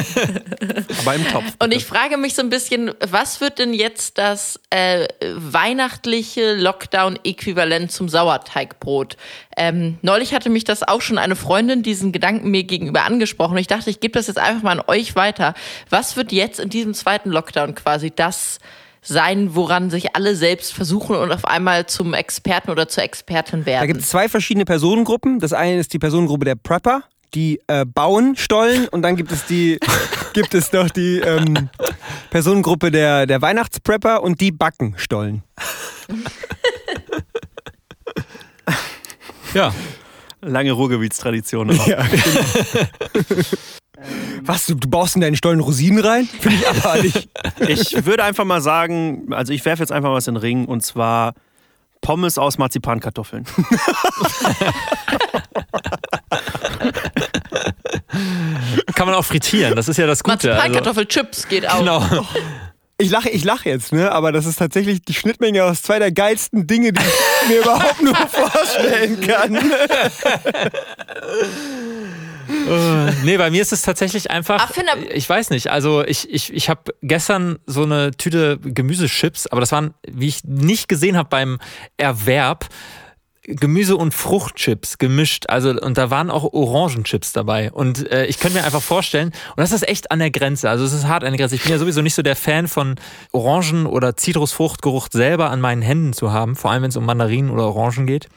Aber 1.00 1.16
im 1.16 1.28
Topf. 1.28 1.46
Und 1.60 1.74
ich 1.74 1.84
frage 1.84 2.18
mich 2.18 2.36
so 2.36 2.42
ein 2.42 2.50
bisschen, 2.50 2.92
was 3.00 3.42
wird 3.42 3.60
denn 3.60 3.74
jetzt 3.74 4.18
das 4.18 4.60
äh, 4.70 5.08
weihnachtliche 5.36 6.54
Lockdown-Äquivalent 6.56 7.92
zum 7.92 8.08
Sauerteigbrot? 8.08 9.18
Ähm, 9.58 9.98
neulich 10.02 10.34
hatte 10.34 10.50
mich 10.50 10.64
das 10.64 10.84
auch 10.84 11.02
schon 11.02 11.18
eine 11.18 11.36
Freundin 11.36 11.84
diesen 11.84 12.12
Gedanken 12.12 12.52
mir 12.52 12.64
gegenüber 12.64 13.06
angesprochen. 13.06 13.58
Ich 13.58 13.68
dachte, 13.68 13.90
ich 13.90 14.00
gebe 14.00 14.14
das 14.14 14.28
jetzt 14.28 14.38
einfach 14.38 14.64
mal 14.64 14.80
an 14.80 14.86
euch 14.88 15.16
weiter. 15.16 15.54
Was 15.90 16.18
wird 16.18 16.32
jetzt 16.32 16.60
in 16.60 16.70
diesem 16.70 16.94
zweiten 16.94 17.30
Lockdown 17.30 17.76
quasi 17.76 18.12
das 18.12 18.60
sein, 19.02 19.56
woran 19.56 19.90
sich 19.90 20.16
alle 20.16 20.36
selbst 20.36 20.74
versuchen 20.74 21.16
und 21.16 21.32
auf 21.32 21.46
einmal 21.46 21.86
zum 21.86 22.14
Experten 22.14 22.72
oder 22.72 22.88
zur 22.88 23.04
Expertin 23.04 23.62
Da 23.62 23.66
werden? 23.68 23.88
gibt 23.88 24.02
es 24.02 24.10
zwei 24.10 24.28
verschiedene 24.28 24.66
Personengruppen. 24.66 25.40
Das 25.40 25.54
eine 25.54 25.80
ist 25.80 25.94
die 25.94 26.00
Personengruppe 26.00 26.46
der 26.46 26.56
Prepper, 26.56 27.04
die 27.34 27.62
äh, 27.68 27.86
bauen 27.86 28.36
Stollen 28.36 28.88
und 28.88 29.04
dann 29.04 29.16
gibt 29.16 29.32
es 29.32 29.46
die 29.46 29.80
gibt 30.34 30.54
es 30.54 30.74
noch 30.74 30.90
die 30.90 31.20
ähm, 31.20 31.70
Personengruppe 32.30 32.92
der, 32.92 33.26
der 33.26 33.42
Weihnachtsprepper 33.42 34.22
und 34.22 34.42
die 34.42 34.52
backen 34.52 34.96
Stollen. 34.98 35.44
Ja. 39.56 39.74
Lange 40.42 40.72
Ruhrgebietstradition. 40.74 41.72
auch. 41.80 41.88
Ja, 41.88 42.06
Was, 44.44 44.68
du, 44.68 44.76
du 44.76 44.88
baust 44.88 45.16
in 45.16 45.22
deinen 45.22 45.36
Stollen 45.36 45.60
Rosinen 45.60 46.00
rein? 46.06 46.28
Finde 46.40 46.58
ich 46.60 46.68
abartig. 46.68 47.30
Ich 47.68 48.06
würde 48.06 48.24
einfach 48.24 48.44
mal 48.46 48.62
sagen, 48.62 49.34
also 49.34 49.54
ich 49.54 49.64
werfe 49.66 49.82
jetzt 49.82 49.92
einfach 49.92 50.12
was 50.12 50.28
in 50.28 50.36
den 50.36 50.42
Ring 50.42 50.66
und 50.66 50.82
zwar 50.82 51.34
Pommes 52.02 52.38
aus 52.38 52.58
Marzipankartoffeln. 52.60 53.46
Kann 58.94 59.08
man 59.08 59.16
auch 59.16 59.26
frittieren, 59.26 59.76
das 59.76 59.88
ist 59.88 59.98
ja 59.98 60.06
das 60.08 60.24
Gute. 60.24 60.34
Also, 60.34 60.48
Marzipankartoffelchips 60.50 61.48
geht 61.48 61.68
auch. 61.70 61.80
genau. 61.80 62.04
Ich 63.06 63.12
lache 63.12 63.30
ich 63.30 63.44
lach 63.44 63.66
jetzt, 63.66 63.94
ne? 63.94 64.12
aber 64.12 64.32
das 64.32 64.48
ist 64.48 64.58
tatsächlich 64.58 65.00
die 65.04 65.14
Schnittmenge 65.14 65.64
aus 65.64 65.84
zwei 65.84 66.00
der 66.00 66.12
geilsten 66.12 66.66
Dinge, 66.66 66.92
die 66.92 67.02
ich 67.04 67.50
mir 67.50 67.60
überhaupt 67.62 68.02
nur 68.02 68.16
vorstellen 68.16 69.22
kann. 69.22 69.60
Nee, 73.24 73.38
bei 73.38 73.50
mir 73.50 73.64
ist 73.64 73.74
es 73.74 73.82
tatsächlich 73.82 74.30
einfach. 74.30 74.70
Ach, 74.70 74.72
ich 75.12 75.28
weiß 75.28 75.50
nicht. 75.50 75.72
Also 75.72 76.06
ich, 76.06 76.30
ich, 76.32 76.54
ich 76.54 76.70
habe 76.70 76.94
gestern 77.02 77.58
so 77.66 77.84
eine 77.84 78.12
Tüte 78.12 78.60
Gemüsechips, 78.60 79.48
aber 79.48 79.62
das 79.62 79.72
waren, 79.72 79.96
wie 80.08 80.28
ich 80.28 80.44
nicht 80.44 80.88
gesehen 80.88 81.18
habe 81.18 81.30
beim 81.30 81.58
Erwerb, 81.98 82.68
Gemüse- 83.48 83.96
und 83.96 84.14
Fruchtchips 84.14 84.98
gemischt. 84.98 85.46
Also, 85.50 85.70
und 85.70 85.98
da 85.98 86.10
waren 86.10 86.30
auch 86.30 86.52
Orangenchips 86.54 87.34
dabei. 87.34 87.72
Und 87.72 88.10
äh, 88.12 88.26
ich 88.26 88.40
könnte 88.40 88.58
mir 88.58 88.64
einfach 88.64 88.82
vorstellen, 88.82 89.30
und 89.30 89.58
das 89.58 89.72
ist 89.72 89.88
echt 89.88 90.12
an 90.12 90.20
der 90.20 90.32
Grenze. 90.32 90.70
Also 90.70 90.84
es 90.84 90.94
ist 90.94 91.08
hart 91.08 91.24
an 91.24 91.32
der 91.32 91.38
Grenze. 91.38 91.56
Ich 91.56 91.64
bin 91.64 91.72
ja 91.72 91.78
sowieso 91.78 92.02
nicht 92.02 92.16
so 92.16 92.22
der 92.22 92.36
Fan 92.36 92.68
von 92.68 92.96
Orangen- 93.32 93.86
oder 93.86 94.16
Zitrusfruchtgeruch 94.16 95.08
selber 95.12 95.50
an 95.52 95.62
meinen 95.62 95.82
Händen 95.82 96.14
zu 96.14 96.32
haben, 96.32 96.56
vor 96.56 96.72
allem 96.72 96.84
wenn 96.84 96.90
es 96.90 96.98
um 96.98 97.06
Mandarinen 97.06 97.52
oder 97.52 97.68
Orangen 97.68 98.08
geht. 98.08 98.28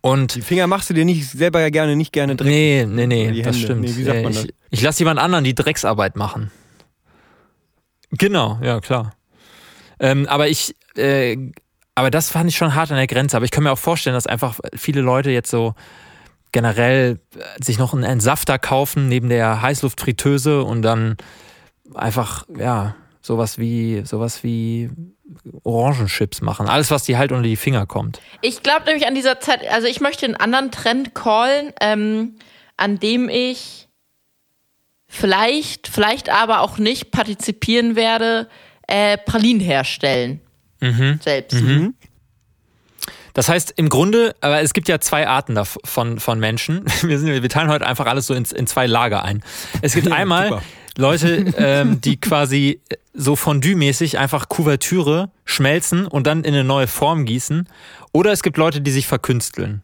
Und 0.00 0.34
Die 0.34 0.42
Finger 0.42 0.66
machst 0.66 0.90
du 0.90 0.94
dir 0.94 1.04
nicht 1.04 1.28
selber 1.30 1.60
ja 1.60 1.70
gerne, 1.70 1.94
nicht 1.94 2.12
gerne 2.12 2.36
dreckig. 2.36 2.52
Nee, 2.52 2.86
nee, 2.88 3.06
nee, 3.06 3.42
das 3.42 3.58
stimmt. 3.58 3.82
Nee, 3.82 3.96
wie 3.96 4.02
sagt 4.02 4.22
man 4.22 4.32
ich 4.32 4.38
das? 4.38 4.46
ich 4.70 4.82
lasse 4.82 5.00
jemand 5.00 5.20
anderen 5.20 5.44
die 5.44 5.54
Drecksarbeit 5.54 6.16
machen. 6.16 6.50
Genau, 8.10 8.58
ja, 8.62 8.80
klar. 8.80 9.14
Ähm, 10.00 10.26
aber 10.26 10.48
ich, 10.48 10.74
äh, 10.96 11.36
aber 11.94 12.10
das 12.10 12.30
fand 12.30 12.50
ich 12.50 12.56
schon 12.56 12.74
hart 12.74 12.90
an 12.90 12.96
der 12.96 13.06
Grenze. 13.06 13.36
Aber 13.36 13.44
ich 13.44 13.50
kann 13.50 13.64
mir 13.64 13.72
auch 13.72 13.78
vorstellen, 13.78 14.14
dass 14.14 14.26
einfach 14.26 14.58
viele 14.74 15.00
Leute 15.00 15.30
jetzt 15.30 15.50
so 15.50 15.74
generell 16.52 17.20
äh, 17.36 17.62
sich 17.62 17.78
noch 17.78 17.94
einen 17.94 18.04
Entsafter 18.04 18.58
kaufen 18.58 19.08
neben 19.08 19.28
der 19.28 19.62
Heißluftfritteuse 19.62 20.62
und 20.62 20.82
dann 20.82 21.16
einfach, 21.94 22.46
ja, 22.56 22.94
sowas 23.20 23.58
wie, 23.58 24.02
sowas 24.04 24.42
wie 24.42 24.90
Orangenchips 25.62 26.42
machen. 26.42 26.68
Alles, 26.68 26.90
was 26.90 27.04
dir 27.04 27.18
halt 27.18 27.32
unter 27.32 27.44
die 27.44 27.56
Finger 27.56 27.86
kommt. 27.86 28.20
Ich 28.42 28.62
glaube 28.62 28.84
nämlich 28.86 29.06
an 29.06 29.14
dieser 29.14 29.40
Zeit, 29.40 29.66
also 29.68 29.86
ich 29.86 30.00
möchte 30.00 30.26
einen 30.26 30.36
anderen 30.36 30.70
Trend 30.70 31.14
callen, 31.14 31.72
ähm, 31.80 32.36
an 32.76 32.98
dem 32.98 33.28
ich 33.28 33.88
vielleicht, 35.06 35.88
vielleicht 35.88 36.28
aber 36.28 36.60
auch 36.60 36.78
nicht 36.78 37.10
partizipieren 37.12 37.96
werde, 37.96 38.48
äh, 38.86 39.16
Pralinen 39.16 39.60
herstellen. 39.60 40.40
Selbst. 41.22 41.56
Das 43.32 43.48
heißt, 43.48 43.72
im 43.76 43.88
Grunde, 43.88 44.34
aber 44.40 44.60
es 44.62 44.72
gibt 44.72 44.88
ja 44.88 45.00
zwei 45.00 45.26
Arten 45.26 45.54
dav- 45.56 45.78
von, 45.84 46.20
Menschen. 46.38 46.84
Wir, 47.02 47.18
sind, 47.18 47.42
wir 47.42 47.48
teilen 47.48 47.68
heute 47.68 47.86
einfach 47.86 48.06
alles 48.06 48.26
so 48.28 48.34
in, 48.34 48.44
in 48.44 48.66
zwei 48.66 48.86
Lager 48.86 49.24
ein. 49.24 49.42
Es 49.82 49.94
gibt 49.94 50.08
einmal 50.12 50.48
super. 50.50 50.62
Leute, 50.96 51.52
ähm, 51.58 52.00
die 52.00 52.20
quasi 52.20 52.80
so 53.12 53.34
Fondue-mäßig 53.34 54.18
einfach 54.18 54.48
Kuvertüre 54.48 55.30
schmelzen 55.44 56.06
und 56.06 56.26
dann 56.28 56.44
in 56.44 56.54
eine 56.54 56.62
neue 56.62 56.86
Form 56.86 57.24
gießen. 57.24 57.68
Oder 58.12 58.30
es 58.30 58.44
gibt 58.44 58.56
Leute, 58.56 58.80
die 58.80 58.92
sich 58.92 59.08
verkünsteln. 59.08 59.82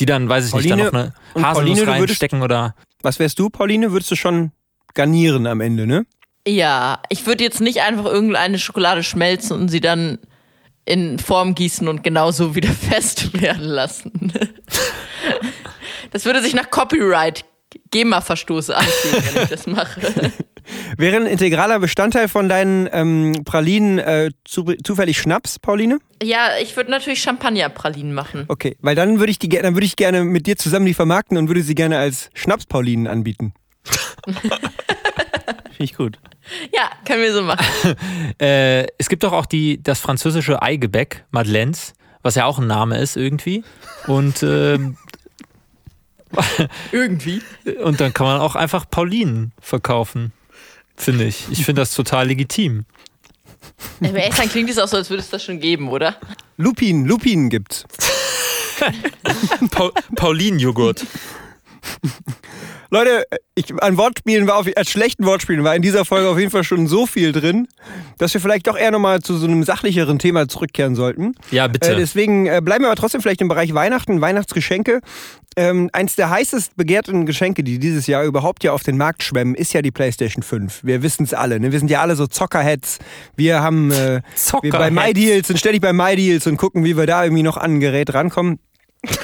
Die 0.00 0.06
dann, 0.06 0.28
weiß 0.28 0.48
ich 0.48 0.54
nicht, 0.54 0.68
Pauline- 0.70 0.90
da 0.90 0.98
noch 0.98 1.12
eine 1.34 1.46
Haselnuss 1.46 1.54
Pauline, 1.54 1.74
du 1.80 1.86
würdest- 1.86 2.00
reinstecken 2.00 2.42
oder. 2.42 2.74
Was 3.02 3.20
wärst 3.20 3.38
du, 3.38 3.48
Pauline? 3.50 3.92
Würdest 3.92 4.10
du 4.10 4.16
schon 4.16 4.50
garnieren 4.94 5.46
am 5.46 5.60
Ende, 5.60 5.86
ne? 5.86 6.04
Ja, 6.48 7.00
ich 7.10 7.26
würde 7.26 7.44
jetzt 7.44 7.60
nicht 7.60 7.82
einfach 7.82 8.06
irgendeine 8.06 8.58
Schokolade 8.58 9.02
schmelzen 9.02 9.56
und 9.58 9.68
sie 9.68 9.80
dann 9.80 10.18
in 10.86 11.18
Form 11.18 11.54
gießen 11.54 11.86
und 11.88 12.02
genauso 12.02 12.54
wieder 12.54 12.68
fest 12.90 13.40
werden 13.40 13.64
lassen. 13.66 14.32
Das 16.10 16.24
würde 16.24 16.42
sich 16.42 16.54
nach 16.54 16.70
Copyright 16.70 17.44
GEMA-Verstoß 17.92 18.70
anfühlen, 18.70 19.24
wenn 19.34 19.42
ich 19.44 19.48
das 19.50 19.66
mache. 19.66 20.00
Wäre 20.96 21.16
ein 21.16 21.26
integraler 21.26 21.78
Bestandteil 21.78 22.28
von 22.28 22.48
deinen 22.48 22.88
ähm, 22.92 23.42
Pralinen 23.44 23.98
äh, 23.98 24.30
zu, 24.44 24.64
zufällig 24.84 25.18
Schnaps, 25.20 25.58
Pauline? 25.58 25.98
Ja, 26.22 26.48
ich 26.60 26.76
würde 26.76 26.90
natürlich 26.90 27.20
Champagner-Pralinen 27.22 28.12
machen. 28.12 28.44
Okay, 28.48 28.76
weil 28.80 28.94
dann 28.96 29.18
würde 29.20 29.30
ich 29.30 29.38
die 29.38 29.48
ge- 29.48 29.62
dann 29.62 29.74
würde 29.74 29.86
ich 29.86 29.96
gerne 29.96 30.24
mit 30.24 30.46
dir 30.46 30.56
zusammen 30.56 30.86
die 30.86 30.94
vermarkten 30.94 31.36
und 31.38 31.48
würde 31.48 31.62
sie 31.62 31.74
gerne 31.74 31.98
als 31.98 32.30
Schnaps-Paulinen 32.34 33.06
anbieten. 33.06 33.52
Finde 35.80 35.92
ich 35.92 35.96
gut. 35.96 36.18
Ja, 36.74 36.90
können 37.06 37.22
wir 37.22 37.32
so 37.32 37.42
machen. 37.42 37.64
Äh, 38.40 38.86
es 38.98 39.08
gibt 39.08 39.22
doch 39.22 39.32
auch 39.32 39.46
die, 39.46 39.82
das 39.82 40.00
französische 40.00 40.62
Eigebäck, 40.62 41.24
Madeleines, 41.30 41.94
was 42.22 42.34
ja 42.34 42.44
auch 42.46 42.58
ein 42.58 42.66
Name 42.66 42.98
ist 42.98 43.16
irgendwie. 43.16 43.64
Und, 44.06 44.42
ähm, 44.42 44.96
Irgendwie. 46.92 47.42
und 47.82 48.00
dann 48.00 48.12
kann 48.14 48.26
man 48.26 48.40
auch 48.40 48.56
einfach 48.56 48.88
Paulinen 48.90 49.52
verkaufen. 49.60 50.32
Finde 50.96 51.24
ich. 51.24 51.46
Ich 51.50 51.64
finde 51.64 51.82
das 51.82 51.94
total 51.94 52.28
legitim. 52.28 52.84
Im 54.00 54.16
Essen 54.16 54.48
klingt 54.48 54.70
es 54.70 54.78
auch 54.78 54.88
so, 54.88 54.96
als 54.96 55.10
würde 55.10 55.22
es 55.22 55.30
das 55.30 55.42
schon 55.42 55.60
geben, 55.60 55.88
oder? 55.88 56.16
Lupin, 56.56 57.06
Lupinen 57.06 57.50
gibt's. 57.50 57.84
Paul 59.70 59.92
Paulinen-Joghurt. 60.16 61.04
Leute, 62.90 63.24
ich, 63.54 63.72
an 63.82 63.96
Wortspielen 63.96 64.46
war 64.48 64.56
auf, 64.56 64.66
an 64.74 64.84
schlechten 64.84 65.24
Wortspielen 65.24 65.62
war 65.62 65.76
in 65.76 65.82
dieser 65.82 66.04
Folge 66.04 66.28
auf 66.28 66.38
jeden 66.38 66.50
Fall 66.50 66.64
schon 66.64 66.88
so 66.88 67.06
viel 67.06 67.32
drin, 67.32 67.68
dass 68.18 68.34
wir 68.34 68.40
vielleicht 68.40 68.66
doch 68.66 68.76
eher 68.76 68.90
nochmal 68.90 69.20
zu 69.20 69.36
so 69.36 69.46
einem 69.46 69.62
sachlicheren 69.62 70.18
Thema 70.18 70.48
zurückkehren 70.48 70.96
sollten. 70.96 71.34
Ja, 71.52 71.68
bitte. 71.68 71.92
Äh, 71.92 71.96
deswegen 71.96 72.46
äh, 72.46 72.60
bleiben 72.62 72.82
wir 72.82 72.88
aber 72.88 72.96
trotzdem 72.96 73.22
vielleicht 73.22 73.40
im 73.40 73.48
Bereich 73.48 73.74
Weihnachten, 73.74 74.20
Weihnachtsgeschenke. 74.20 75.00
Ähm, 75.56 75.90
eins 75.92 76.16
der 76.16 76.30
heißest 76.30 76.76
begehrten 76.76 77.26
Geschenke, 77.26 77.62
die 77.62 77.78
dieses 77.78 78.06
Jahr 78.06 78.24
überhaupt 78.24 78.64
ja 78.64 78.72
auf 78.72 78.82
den 78.82 78.96
Markt 78.96 79.22
schwemmen, 79.22 79.54
ist 79.54 79.72
ja 79.72 79.82
die 79.82 79.90
PlayStation 79.90 80.42
5. 80.42 80.84
Wir 80.84 81.02
wissen 81.02 81.24
es 81.24 81.34
alle. 81.34 81.58
Ne? 81.60 81.72
Wir 81.72 81.78
sind 81.78 81.90
ja 81.90 82.00
alle 82.00 82.16
so 82.16 82.26
Zockerheads. 82.26 82.98
Wir 83.36 83.60
haben 83.62 83.90
äh, 83.90 84.22
wir 84.62 84.70
bei. 84.70 84.90
MyDeals 84.90 85.48
sind 85.48 85.58
ständig 85.58 85.80
bei 85.82 85.92
MyDeals 85.92 86.46
und 86.46 86.56
gucken, 86.56 86.84
wie 86.84 86.96
wir 86.96 87.06
da 87.06 87.24
irgendwie 87.24 87.42
noch 87.42 87.56
an 87.56 87.74
ein 87.74 87.80
Gerät 87.80 88.14
rankommen. 88.14 88.58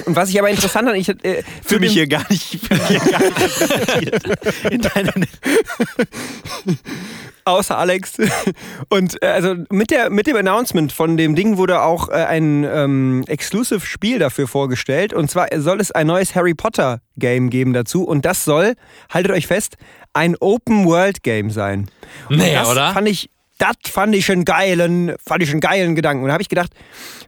Und 0.06 0.16
was 0.16 0.30
ich 0.30 0.38
aber 0.38 0.48
interessant 0.48 0.88
fand, 0.88 0.98
ich 0.98 1.08
äh, 1.08 1.42
Fühle 1.64 1.80
mich 1.80 1.92
hier 1.92 2.06
gar 2.06 2.24
nicht, 2.30 2.70
mich 2.70 2.86
hier 2.86 2.98
gar 3.00 3.20
nicht. 4.00 4.24
In 4.70 4.80
außer 7.46 7.78
Alex. 7.78 8.16
Und 8.88 9.22
äh, 9.22 9.26
also 9.26 9.54
mit, 9.70 9.90
der, 9.90 10.10
mit 10.10 10.26
dem 10.26 10.36
Announcement 10.36 10.92
von 10.92 11.16
dem 11.16 11.34
Ding 11.34 11.56
wurde 11.56 11.80
auch 11.80 12.08
äh, 12.08 12.12
ein 12.12 12.64
ähm, 12.64 13.24
Exclusive-Spiel 13.26 14.18
dafür 14.18 14.48
vorgestellt. 14.48 15.12
Und 15.12 15.30
zwar 15.30 15.48
soll 15.56 15.80
es 15.80 15.92
ein 15.92 16.08
neues 16.08 16.34
Harry 16.34 16.54
Potter-Game 16.54 17.48
geben 17.50 17.72
dazu. 17.72 18.04
Und 18.04 18.24
das 18.24 18.44
soll, 18.44 18.74
haltet 19.10 19.32
euch 19.32 19.46
fest, 19.46 19.76
ein 20.12 20.36
Open-World-Game 20.36 21.50
sein. 21.50 21.88
Und 22.28 22.38
Nee, 22.38 22.54
das 22.54 22.68
oder? 22.68 22.92
Fand 22.92 23.08
ich, 23.08 23.30
das 23.58 23.76
fand 23.90 24.14
ich 24.14 24.30
einen 24.30 24.44
geilen, 24.44 25.14
fand 25.24 25.42
ich 25.42 25.50
einen 25.50 25.60
geilen 25.60 25.94
Gedanken. 25.94 26.22
Und 26.22 26.28
da 26.28 26.34
habe 26.34 26.42
ich 26.42 26.48
gedacht, 26.48 26.72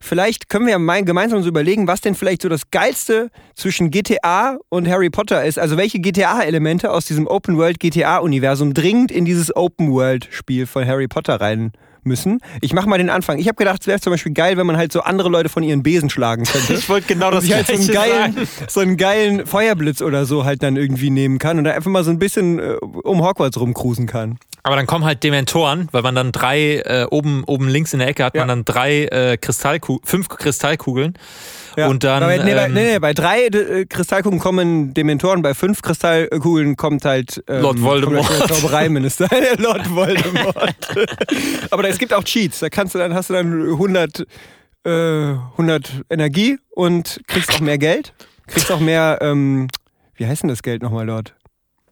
vielleicht 0.00 0.48
können 0.48 0.66
wir 0.66 0.78
ja 0.78 1.00
gemeinsam 1.00 1.42
so 1.42 1.48
überlegen, 1.48 1.86
was 1.86 2.00
denn 2.00 2.14
vielleicht 2.14 2.42
so 2.42 2.48
das 2.48 2.70
Geilste 2.70 3.30
zwischen 3.54 3.90
GTA 3.90 4.58
und 4.68 4.88
Harry 4.88 5.10
Potter 5.10 5.44
ist. 5.44 5.58
Also 5.58 5.76
welche 5.76 6.00
GTA-Elemente 6.00 6.90
aus 6.90 7.06
diesem 7.06 7.26
Open-World-GTA-Universum 7.26 8.74
dringend 8.74 9.10
in 9.10 9.24
dieses 9.24 9.54
Open-World-Spiel 9.54 10.66
von 10.66 10.86
Harry 10.86 11.08
Potter 11.08 11.40
rein 11.40 11.72
müssen. 12.04 12.38
Ich 12.60 12.72
mache 12.72 12.88
mal 12.88 12.98
den 12.98 13.10
Anfang. 13.10 13.38
Ich 13.38 13.48
habe 13.48 13.56
gedacht, 13.56 13.80
es 13.82 13.86
wäre 13.86 14.00
zum 14.00 14.12
Beispiel 14.12 14.32
geil, 14.32 14.56
wenn 14.56 14.66
man 14.66 14.76
halt 14.76 14.92
so 14.92 15.00
andere 15.02 15.28
Leute 15.28 15.48
von 15.48 15.62
ihren 15.62 15.82
Besen 15.82 16.10
schlagen 16.10 16.44
könnte. 16.44 16.74
Ich 16.78 16.88
wollte 16.88 17.06
genau 17.08 17.30
das 17.30 17.48
halt 17.50 17.66
so 17.66 17.72
einen, 17.74 17.86
Gleiche 17.86 17.92
geilen, 18.10 18.32
sagen. 18.34 18.48
so 18.68 18.80
einen 18.80 18.96
geilen 18.96 19.46
Feuerblitz 19.46 20.00
oder 20.02 20.24
so 20.26 20.44
halt 20.44 20.62
dann 20.62 20.76
irgendwie 20.76 21.10
nehmen 21.10 21.38
kann 21.38 21.58
und 21.58 21.64
dann 21.64 21.74
einfach 21.74 21.90
mal 21.90 22.04
so 22.04 22.10
ein 22.10 22.18
bisschen 22.18 22.58
äh, 22.58 22.74
um 22.80 23.22
Hogwarts 23.24 23.58
rumcruisen 23.60 24.06
kann. 24.06 24.38
Aber 24.62 24.76
dann 24.76 24.86
kommen 24.86 25.04
halt 25.04 25.22
Dementoren, 25.24 25.88
weil 25.92 26.02
man 26.02 26.14
dann 26.14 26.32
drei, 26.32 26.82
äh, 26.84 27.06
oben, 27.10 27.44
oben 27.44 27.68
links 27.68 27.92
in 27.92 28.00
der 28.00 28.08
Ecke 28.08 28.24
hat 28.24 28.34
Ja. 28.34 28.42
man 28.42 28.48
dann 28.48 28.64
drei 28.64 29.04
äh, 29.06 29.36
Kristallku 29.38 29.98
fünf 30.04 30.28
Kristallkugeln. 30.28 31.14
Ja. 31.78 31.86
Und 31.86 32.02
dann. 32.02 32.24
bei, 32.24 32.38
nee, 32.38 32.54
bei, 32.54 32.64
ähm, 32.64 32.74
nee, 32.74 32.92
nee, 32.92 32.98
bei 32.98 33.14
drei 33.14 33.46
äh, 33.46 33.86
Kristallkugeln 33.86 34.40
kommen 34.40 34.94
Dementoren, 34.94 35.42
bei 35.42 35.54
fünf 35.54 35.80
Kristallkugeln 35.80 36.76
kommt 36.76 37.04
halt 37.04 37.44
ähm, 37.46 37.62
Lord 37.62 37.80
Voldemort. 37.80 38.28
der 38.28 38.48
Zaubereiminister, 38.48 39.28
Lord 39.58 39.88
Voldemort. 39.94 40.74
Aber 41.70 41.88
es 41.88 41.98
gibt 41.98 42.12
auch 42.12 42.24
Cheats. 42.24 42.58
Da 42.58 42.68
kannst 42.68 42.96
du 42.96 42.98
dann 42.98 43.14
hast 43.14 43.30
du 43.30 43.34
dann 43.34 43.62
100, 43.62 44.26
äh, 44.84 44.90
100 44.90 46.02
Energie 46.10 46.58
und 46.70 47.20
kriegst 47.28 47.54
auch 47.54 47.60
mehr 47.60 47.78
Geld. 47.78 48.12
Kriegst 48.48 48.72
auch 48.72 48.80
mehr. 48.80 49.18
Ähm, 49.20 49.68
wie 50.16 50.26
heißt 50.26 50.42
denn 50.42 50.48
das 50.48 50.64
Geld 50.64 50.82
nochmal 50.82 51.06
dort? 51.06 51.36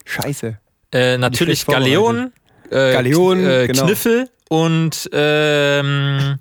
Scheiße. 0.04 0.58
Äh, 0.90 1.16
natürlich 1.16 1.60
schlecht 1.60 1.78
Galeonen, 1.78 2.32
äh, 2.70 2.92
Galeonen, 2.92 3.46
äh, 3.46 3.66
genau. 3.68 3.84
Kniffel 3.84 4.28
und 4.48 5.08
ähm, 5.12 6.38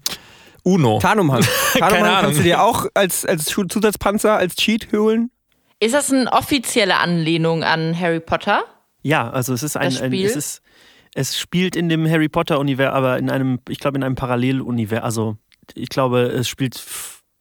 Uno. 0.65 0.99
Tarnumhang. 0.99 1.41
Tarnumhang 1.77 2.03
Ahnung. 2.05 2.21
kannst 2.21 2.39
du 2.39 2.43
dir 2.43 2.61
auch 2.63 2.87
als, 2.93 3.25
als 3.25 3.45
Zusatzpanzer, 3.45 4.35
als 4.35 4.55
Cheat 4.55 4.91
holen. 4.91 5.29
Ist 5.79 5.93
das 5.93 6.11
eine 6.11 6.31
offizielle 6.33 6.97
Anlehnung 6.97 7.63
an 7.63 7.97
Harry 7.99 8.19
Potter? 8.19 8.63
Ja, 9.03 9.29
also 9.29 9.53
es 9.53 9.61
ist 9.63 9.77
ein, 9.77 9.87
ein 9.87 9.91
Spiel? 9.91 10.25
es 10.25 10.35
ist 10.35 10.61
es 11.17 11.37
spielt 11.37 11.75
in 11.77 11.87
dem 11.87 12.09
Harry 12.09 12.27
Potter 12.27 12.59
Universum, 12.59 12.93
aber 12.95 13.17
in 13.17 13.29
einem 13.29 13.59
ich 13.69 13.79
glaube 13.79 13.97
in 13.97 14.03
einem 14.03 14.15
Paralleluniversum, 14.15 15.03
also 15.05 15.37
ich 15.75 15.87
glaube, 15.89 16.21
es 16.23 16.49
spielt 16.49 16.77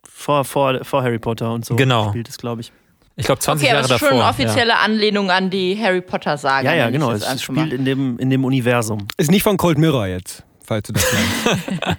vor, 0.07 0.45
vor, 0.45 0.85
vor 0.85 1.03
Harry 1.03 1.19
Potter 1.19 1.53
und 1.53 1.65
so 1.65 1.75
Genau. 1.77 2.11
spielt 2.11 2.29
es, 2.29 2.39
glaube 2.39 2.61
ich. 2.61 2.73
Ich 3.17 3.27
glaube 3.27 3.41
20 3.41 3.67
Okay, 3.67 3.71
aber 3.77 3.83
Jahre 3.83 3.95
es 3.95 4.01
ist 4.03 4.07
schon 4.09 4.17
davor. 4.19 4.25
eine 4.29 4.31
offizielle 4.49 4.79
Anlehnung 4.79 5.31
an 5.31 5.49
die 5.51 5.77
Harry 5.81 6.01
Potter-Saga. 6.03 6.71
Ja, 6.71 6.77
ja, 6.77 6.87
ich 6.89 6.93
genau, 6.93 7.11
es 7.13 7.43
spielt 7.43 7.57
mal. 7.57 7.73
in 7.73 7.85
dem 7.85 8.19
in 8.19 8.31
dem 8.31 8.45
Universum. 8.45 9.07
Ist 9.17 9.31
nicht 9.31 9.43
von 9.43 9.57
Cold 9.57 9.79
Mirror 9.79 10.07
jetzt. 10.09 10.45
falls 10.65 10.87
du 10.89 10.93
das 10.93 11.07
meinst. 11.13 11.69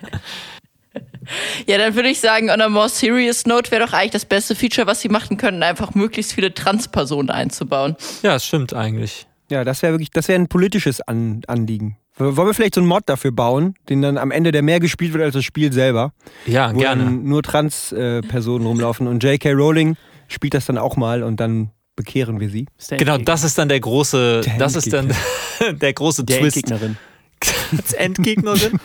Ja, 1.67 1.77
dann 1.77 1.95
würde 1.95 2.09
ich 2.09 2.19
sagen, 2.19 2.49
on 2.49 2.61
a 2.61 2.69
more 2.69 2.89
serious 2.89 3.45
note 3.45 3.71
wäre 3.71 3.85
doch 3.85 3.93
eigentlich 3.93 4.11
das 4.11 4.25
beste 4.25 4.55
Feature, 4.55 4.87
was 4.87 5.01
sie 5.01 5.09
machen 5.09 5.37
können, 5.37 5.63
einfach 5.63 5.95
möglichst 5.95 6.33
viele 6.33 6.53
Transpersonen 6.53 7.29
einzubauen. 7.29 7.95
Ja, 8.23 8.33
das 8.33 8.45
stimmt 8.45 8.73
eigentlich. 8.73 9.27
Ja, 9.49 9.63
das 9.63 9.81
wäre 9.81 9.93
wirklich, 9.93 10.11
das 10.11 10.27
wäre 10.27 10.39
ein 10.39 10.47
politisches 10.47 11.01
An 11.01 11.41
Anliegen. 11.47 11.97
Wollen 12.17 12.35
wir 12.47 12.53
vielleicht 12.53 12.75
so 12.75 12.81
einen 12.81 12.87
Mod 12.87 13.03
dafür 13.07 13.31
bauen, 13.31 13.75
den 13.89 14.01
dann 14.01 14.17
am 14.17 14.31
Ende 14.31 14.51
der 14.53 14.61
mehr 14.61 14.79
gespielt 14.79 15.13
wird 15.13 15.23
als 15.23 15.33
das 15.33 15.43
Spiel 15.43 15.73
selber? 15.73 16.13
Ja, 16.45 16.73
wo 16.73 16.79
gerne. 16.79 17.03
dann 17.03 17.23
nur 17.25 17.43
Trans-Personen 17.43 18.65
rumlaufen 18.65 19.07
und 19.07 19.21
J.K. 19.21 19.51
Rowling 19.51 19.97
spielt 20.29 20.53
das 20.53 20.65
dann 20.65 20.77
auch 20.77 20.95
mal 20.95 21.23
und 21.23 21.39
dann 21.41 21.71
bekehren 21.97 22.39
wir 22.39 22.49
sie. 22.49 22.67
Der 22.89 22.97
Genau, 22.97 23.17
das 23.17 23.43
ist 23.43 23.57
dann 23.57 23.67
der 23.69 23.79
große, 23.81 24.41
Der 24.45 24.57
das 24.57 24.75
ist 24.75 24.91
dann 24.93 25.13
der 25.81 25.93
große 25.93 26.23
der 26.23 26.39
Twist. 26.39 26.57
Endgegnerin. 26.57 26.97
Als 27.77 27.93
Endgegnerin? 27.93 28.79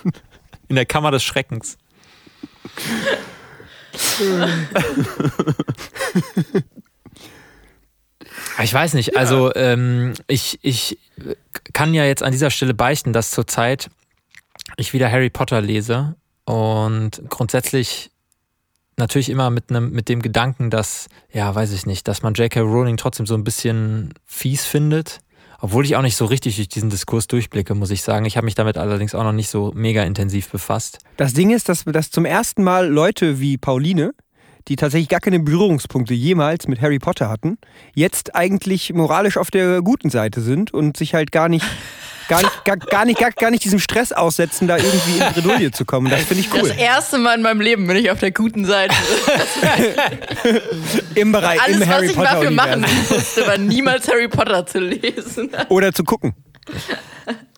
In 0.69 0.77
der 0.77 0.87
Kammer 0.87 1.11
des 1.11 1.23
Schreckens. 1.23 1.79
Ich 8.63 8.75
weiß 8.75 8.95
nicht, 8.95 9.17
also 9.17 9.55
ähm, 9.55 10.15
ich, 10.27 10.59
ich 10.63 10.99
kann 11.73 11.95
ja 11.95 12.05
jetzt 12.05 12.23
an 12.23 12.33
dieser 12.33 12.51
Stelle 12.51 12.75
beichten, 12.75 13.13
dass 13.13 13.31
zurzeit 13.31 13.91
ich 14.77 14.93
wieder 14.93 15.11
Harry 15.11 15.31
Potter 15.31 15.61
lese 15.61 16.17
und 16.45 17.23
grundsätzlich 17.29 18.11
natürlich 18.97 19.31
immer 19.31 19.51
mit 19.51 19.71
einem 19.71 19.91
mit 19.93 20.09
dem 20.09 20.21
Gedanken, 20.21 20.71
dass 20.71 21.09
ja, 21.33 21.55
weiß 21.55 21.73
ich 21.73 21.87
nicht, 21.87 22.07
dass 22.07 22.23
man 22.23 22.35
J.K. 22.35 22.61
Rowling 22.61 22.97
trotzdem 22.97 23.27
so 23.27 23.35
ein 23.35 23.45
bisschen 23.45 24.13
fies 24.27 24.65
findet, 24.65 25.21
obwohl 25.61 25.85
ich 25.85 25.97
auch 25.97 26.03
nicht 26.03 26.17
so 26.17 26.25
richtig 26.25 26.57
durch 26.57 26.69
diesen 26.69 26.91
Diskurs 26.91 27.27
durchblicke, 27.27 27.75
muss 27.75 27.91
ich 27.91 28.03
sagen. 28.03 28.25
Ich 28.25 28.37
habe 28.37 28.45
mich 28.45 28.55
damit 28.55 28.79
allerdings 28.79 29.15
auch 29.15 29.25
noch 29.25 29.33
nicht 29.33 29.51
so 29.51 29.73
mega 29.75 30.03
intensiv 30.03 30.51
befasst. 30.51 30.99
Das 31.17 31.35
Ding 31.35 31.51
ist, 31.51 31.69
dass, 31.69 31.85
dass 31.85 32.11
zum 32.11 32.25
ersten 32.25 32.63
Mal 32.63 32.89
Leute 32.89 33.41
wie 33.41 33.59
Pauline, 33.59 34.13
die 34.69 34.77
tatsächlich 34.77 35.09
gar 35.09 35.21
keine 35.21 35.41
Berührungspunkte 35.41 36.15
jemals 36.15 36.69
mit 36.69 36.81
Harry 36.81 36.99
Potter 36.99 37.29
hatten, 37.29 37.59
jetzt 37.95 38.35
eigentlich 38.35 38.93
moralisch 38.93 39.37
auf 39.37 39.51
der 39.51 39.83
guten 39.83 40.11
Seite 40.11 40.41
sind 40.41 40.73
und 40.73 40.97
sich 40.97 41.15
halt 41.15 41.33
gar 41.33 41.49
nicht, 41.49 41.67
gar 42.31 42.43
nicht, 42.43 42.65
gar, 42.65 42.77
gar 42.77 43.05
nicht, 43.05 43.19
gar, 43.19 43.31
gar 43.33 43.51
nicht 43.51 43.65
diesem 43.65 43.81
Stress 43.81 44.13
aussetzen, 44.13 44.69
da 44.69 44.77
irgendwie 44.77 45.19
in 45.19 45.33
Bredouille 45.33 45.71
zu 45.73 45.85
kommen. 45.85 46.11
Das 46.11 46.23
finde 46.23 46.45
ich 46.45 46.53
cool. 46.55 46.69
Das 46.69 46.77
erste 46.77 47.19
Mal 47.19 47.37
in 47.37 47.43
meinem 47.43 47.61
Leben 47.61 47.87
bin 47.87 47.97
ich 47.97 48.11
auf 48.11 48.21
der 48.21 48.31
guten 48.31 48.65
Seite. 48.65 48.95
Im 51.15 51.33
Bereich, 51.33 51.61
Alles, 51.61 51.77
im 51.77 51.81
was 51.83 51.89
Harry 51.89 52.07
ich 52.07 52.15
Potter 52.15 52.31
dafür 52.35 52.51
machen 52.51 52.87
musste, 53.11 53.47
war 53.47 53.59
niemals 53.59 54.09
Harry 54.09 54.29
Potter 54.29 54.65
zu 54.65 54.79
lesen. 54.79 55.51
Oder 55.69 55.93
zu 55.93 56.05
gucken. 56.05 56.35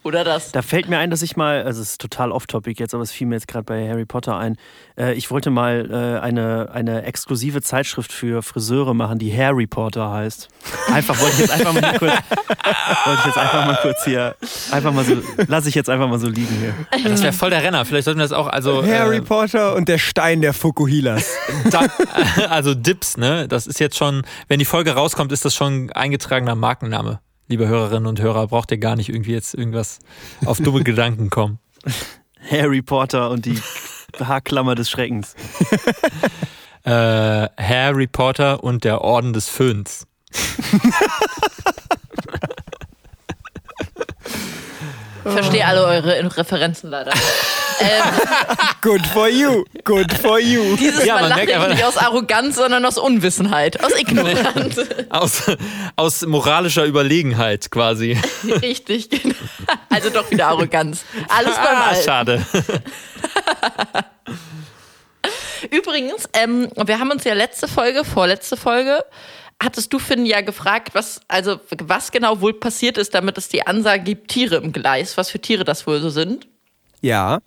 Oder 0.05 0.25
das. 0.25 0.51
Da 0.51 0.63
fällt 0.63 0.89
mir 0.89 0.99
ein, 0.99 1.11
dass 1.11 1.23
ich 1.23 1.37
mal, 1.37 1.63
also 1.63 1.81
es 1.81 1.93
ist 1.93 2.01
total 2.01 2.33
off-topic 2.33 2.81
jetzt, 2.81 2.93
aber 2.93 3.05
es 3.05 3.13
fiel 3.13 3.29
mir 3.29 3.37
jetzt 3.37 3.47
gerade 3.47 3.65
bei 3.65 3.89
Harry 3.89 4.05
Potter 4.05 4.37
ein. 4.37 4.57
Äh, 4.99 5.15
ich 5.15 5.31
wollte 5.31 5.51
mal 5.51 5.89
äh, 5.91 6.21
eine, 6.21 6.71
eine 6.73 7.05
exklusive 7.05 7.63
Zeitschrift 7.63 8.13
für 8.13 8.43
Friseure 8.43 8.95
machen, 8.95 9.21
die 9.21 9.31
Hair 9.31 9.57
Reporter 9.57 10.11
heißt. 10.11 10.49
Einfach 10.93 11.21
wollte 11.21 11.35
ich 11.35 11.41
jetzt 11.41 11.53
einfach 11.53 11.73
mal 11.73 11.99
kurz, 11.99 12.13
wollte 12.13 13.21
ich 13.21 13.27
jetzt 13.27 13.39
einfach 13.39 13.67
mal 13.67 13.79
kurz 13.81 14.05
hier, 14.05 14.35
einfach 14.73 14.93
mal 14.93 15.05
so, 15.05 15.17
lasse 15.47 15.69
ich 15.69 15.77
jetzt 15.77 15.89
einfach 15.89 16.09
mal 16.09 16.19
so 16.19 16.29
liegen 16.29 16.57
hier. 16.59 16.75
Das 17.09 17.23
wäre 17.23 17.33
voll 17.33 17.51
der 17.51 17.63
Renner. 17.63 17.85
Vielleicht 17.85 18.07
sollten 18.07 18.19
wir 18.19 18.25
das 18.25 18.33
auch, 18.33 18.49
also. 18.49 18.85
Harry 18.85 19.19
äh, 19.19 19.23
Potter 19.23 19.77
und 19.77 19.89
der 19.89 19.99
Stein 19.99 20.41
der 20.41 20.53
Fukuhilas. 20.53 21.31
da, 21.71 21.87
also 22.49 22.75
Dips, 22.75 23.17
ne? 23.17 23.47
Das 23.47 23.69
ist 23.69 23.79
jetzt 23.79 23.97
schon, 23.97 24.23
wenn 24.49 24.59
die 24.59 24.65
Folge 24.65 24.93
rauskommt, 24.93 25.31
ist 25.31 25.45
das 25.45 25.55
schon 25.55 25.93
eingetragener 25.93 26.57
Markenname. 26.57 27.21
Liebe 27.49 27.69
Hörerinnen 27.69 28.07
und 28.07 28.21
Hörer, 28.21 28.47
braucht 28.47 28.71
ihr 28.71 28.79
gar 28.79 28.97
nicht 28.97 29.09
irgendwie 29.09 29.33
jetzt 29.33 29.55
irgendwas 29.55 29.99
auf 30.47 30.59
dumme 30.59 30.83
Gedanken 30.85 31.31
kommen. 31.31 31.59
Harry 32.51 32.83
Potter 32.83 33.31
und 33.31 33.45
die 33.47 33.61
Haarklammer 34.19 34.75
des 34.75 34.91
Schreckens. 34.91 35.35
Äh, 36.85 36.91
Harry 36.91 38.09
Potter 38.09 38.65
und 38.65 38.83
der 38.83 39.03
Orden 39.03 39.33
des 39.33 39.49
Föhns. 39.49 40.09
Ich 45.25 45.31
verstehe 45.31 45.65
alle 45.65 45.85
eure 45.85 46.37
Referenzen 46.37 46.91
leider. 46.91 47.13
ähm, 47.83 48.03
Good 48.81 49.07
for 49.07 49.29
you. 49.29 49.65
Good 49.85 50.13
for 50.13 50.39
you. 50.39 50.77
dieses 50.77 51.05
Ja, 51.05 51.15
Mal 51.21 51.29
lache 51.29 51.47
merkt 51.47 51.63
ich 51.69 51.75
nicht 51.75 51.85
aus 51.85 51.97
Arroganz, 51.97 52.57
sondern 52.57 52.85
aus 52.85 52.99
Unwissenheit, 52.99 53.83
aus 53.85 53.93
Ignoranz. 53.99 54.77
Aus, 55.11 55.43
aus 55.97 56.23
moralischer 56.27 56.85
Überlegenheit 56.85 57.71
quasi. 57.71 58.19
Richtig, 58.63 59.11
genau. 59.11 59.35
Also 59.91 60.11
doch 60.11 60.31
wieder 60.31 60.49
Arroganz. 60.49 61.05
Alles 61.29 61.55
beim 61.57 61.67
Ah, 61.77 61.89
Alten. 61.91 62.03
schade. 62.05 62.47
Übrigens, 65.71 66.29
ähm, 66.33 66.69
wir 66.75 66.99
haben 66.99 67.11
uns 67.11 67.25
ja 67.25 67.35
letzte 67.35 67.69
Folge, 67.69 68.05
vorletzte 68.05 68.57
Folge, 68.57 69.05
hattest 69.63 69.93
du, 69.93 69.99
Finn, 69.99 70.27
ja 70.27 70.41
gefragt, 70.41 70.91
was, 70.95 71.21
also, 71.29 71.61
was 71.79 72.11
genau 72.11 72.41
wohl 72.41 72.55
passiert 72.55 72.99
ist, 72.99 73.15
damit 73.15 73.39
es 73.39 73.49
die 73.49 73.65
Ansage 73.67 74.03
gibt, 74.03 74.29
Tiere 74.29 74.57
im 74.57 74.73
Gleis, 74.73 75.17
was 75.17 75.31
für 75.31 75.39
Tiere 75.41 75.65
das 75.65 75.87
wohl 75.87 76.01
so 76.01 76.11
sind. 76.11 76.49
Ja. 77.01 77.39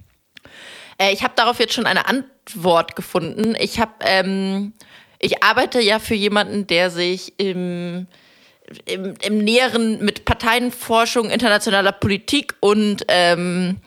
Äh, 0.97 1.13
ich 1.13 1.23
habe 1.23 1.33
darauf 1.35 1.59
jetzt 1.59 1.73
schon 1.73 1.85
eine 1.85 2.07
Antwort 2.07 2.95
gefunden. 2.95 3.55
Ich 3.59 3.79
habe, 3.79 3.93
ähm, 4.01 4.73
ich 5.19 5.43
arbeite 5.43 5.81
ja 5.81 5.99
für 5.99 6.15
jemanden, 6.15 6.67
der 6.67 6.89
sich 6.89 7.33
im, 7.37 8.07
im, 8.85 9.13
im 9.21 9.37
Näheren 9.39 10.03
mit 10.03 10.25
Parteienforschung, 10.25 11.29
internationaler 11.29 11.91
Politik 11.91 12.55
und 12.59 13.03
ähm, 13.07 13.77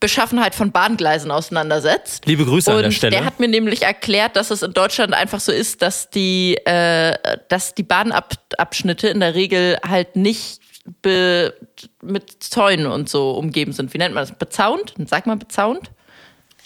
Beschaffenheit 0.00 0.54
von 0.54 0.70
Bahngleisen 0.70 1.30
auseinandersetzt. 1.30 2.26
Liebe 2.26 2.44
Grüße 2.44 2.70
an 2.70 2.76
und 2.76 2.82
der 2.84 2.90
Stelle. 2.90 3.16
Der 3.16 3.24
hat 3.24 3.40
mir 3.40 3.48
nämlich 3.48 3.82
erklärt, 3.82 4.36
dass 4.36 4.50
es 4.50 4.62
in 4.62 4.74
Deutschland 4.74 5.14
einfach 5.14 5.40
so 5.40 5.50
ist, 5.50 5.80
dass 5.82 6.10
die, 6.10 6.56
äh, 6.66 7.16
dass 7.48 7.74
die 7.74 7.84
Bahnabschnitte 7.84 9.08
in 9.08 9.20
der 9.20 9.34
Regel 9.34 9.78
halt 9.86 10.16
nicht 10.16 10.60
be, 11.00 11.54
mit 12.02 12.42
Zäunen 12.42 12.86
und 12.86 13.08
so 13.08 13.30
umgeben 13.30 13.72
sind. 13.72 13.94
Wie 13.94 13.98
nennt 13.98 14.14
man 14.14 14.26
das? 14.26 14.36
Bezaunt? 14.36 14.94
Sag 15.06 15.26
mal 15.26 15.36
bezaunt? 15.36 15.90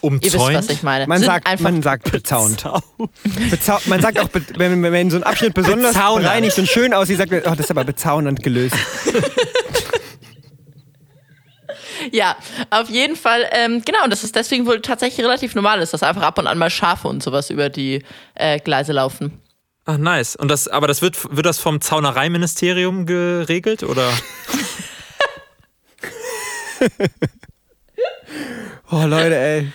Ihr 0.01 0.13
wisst, 0.23 0.37
was 0.37 0.49
ich 0.49 0.57
Umzäunt. 0.57 0.83
meine. 0.85 1.07
Man 1.07 1.19
Sind 1.19 1.27
sagt, 1.27 1.61
man 1.61 1.83
sagt 1.83 2.13
bezaunt. 2.13 2.65
Bezau 3.51 3.79
man 3.87 4.01
sagt 4.01 4.21
auch, 4.21 4.29
wenn, 4.57 4.83
wenn 4.83 5.11
so 5.11 5.17
ein 5.17 5.25
Abschnitt 5.25 5.55
besonders 5.55 5.95
Bezaunert. 5.95 6.23
bereinigt 6.23 6.59
und 6.59 6.69
schön 6.69 6.95
aussieht, 6.95 7.19
sagt 7.19 7.33
man, 7.33 7.41
oh, 7.41 7.51
das 7.51 7.61
ist 7.61 7.71
aber 7.71 7.85
bezaunernd 7.85 8.43
gelöst. 8.43 8.77
Ja, 12.13 12.37
auf 12.71 12.89
jeden 12.89 13.17
Fall, 13.17 13.45
ähm, 13.51 13.83
genau, 13.85 14.05
und 14.05 14.11
das 14.11 14.25
ist 14.25 14.35
deswegen 14.35 14.67
wohl 14.67 14.81
tatsächlich 14.81 15.25
relativ 15.27 15.55
normal 15.55 15.81
ist, 15.81 15.93
dass 15.93 16.03
einfach 16.03 16.23
ab 16.23 16.39
und 16.39 16.47
an 16.47 16.57
mal 16.57 16.71
Schafe 16.71 17.09
und 17.09 17.23
sowas 17.23 17.51
über 17.51 17.69
die 17.69 18.03
äh, 18.35 18.59
Gleise 18.61 18.93
laufen. 18.93 19.43
Ach, 19.85 19.99
nice. 19.99 20.37
Und 20.37 20.49
das, 20.49 20.69
aber 20.69 20.87
das 20.87 21.03
wird, 21.03 21.17
wird 21.35 21.45
das 21.45 21.59
vom 21.59 21.81
Zaunereiministerium 21.81 23.05
geregelt 23.05 23.83
oder? 23.83 24.11
Oh, 28.91 29.05
Leute, 29.05 29.37
ey. 29.37 29.73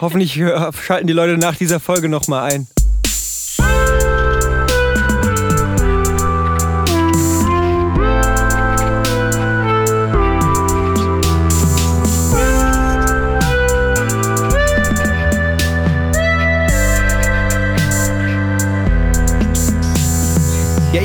Hoffentlich 0.00 0.36
hör- 0.36 0.72
schalten 0.72 1.06
die 1.06 1.12
Leute 1.12 1.36
nach 1.38 1.56
dieser 1.56 1.80
Folge 1.80 2.08
nochmal 2.08 2.52
ein. 2.52 2.66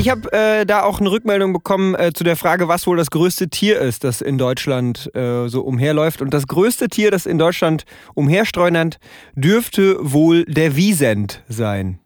Ich 0.03 0.09
habe 0.09 0.31
äh, 0.33 0.65
da 0.65 0.83
auch 0.83 0.99
eine 0.99 1.09
Rückmeldung 1.09 1.53
bekommen 1.53 1.95
äh, 1.95 2.11
zu 2.13 2.23
der 2.25 2.35
Frage, 2.35 2.67
was 2.67 2.85
wohl 2.87 2.97
das 2.97 3.09
größte 3.09 3.47
Tier 3.47 3.79
ist, 3.79 4.03
das 4.03 4.19
in 4.19 4.37
Deutschland 4.37 5.09
äh, 5.15 5.47
so 5.47 5.61
umherläuft. 5.61 6.21
Und 6.21 6.33
das 6.33 6.47
größte 6.47 6.89
Tier, 6.89 7.09
das 7.09 7.25
in 7.25 7.37
Deutschland 7.37 7.85
umherstreunert, 8.13 8.97
dürfte 9.35 9.95
wohl 10.01 10.43
der 10.45 10.75
Wiesent 10.75 11.41
sein. 11.47 11.99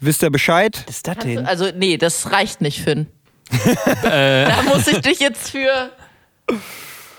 Wisst 0.00 0.22
ihr 0.22 0.30
Bescheid? 0.30 0.82
Was 0.86 0.96
ist 0.96 1.06
das 1.08 1.16
Also, 1.18 1.28
denn? 1.28 1.46
also, 1.46 1.66
nee, 1.76 1.98
das 1.98 2.32
reicht 2.32 2.62
nicht, 2.62 2.80
Finn. 2.80 3.06
Da 4.02 4.62
muss 4.62 4.88
ich 4.88 5.00
dich 5.00 5.20
jetzt 5.20 5.50
für. 5.50 5.90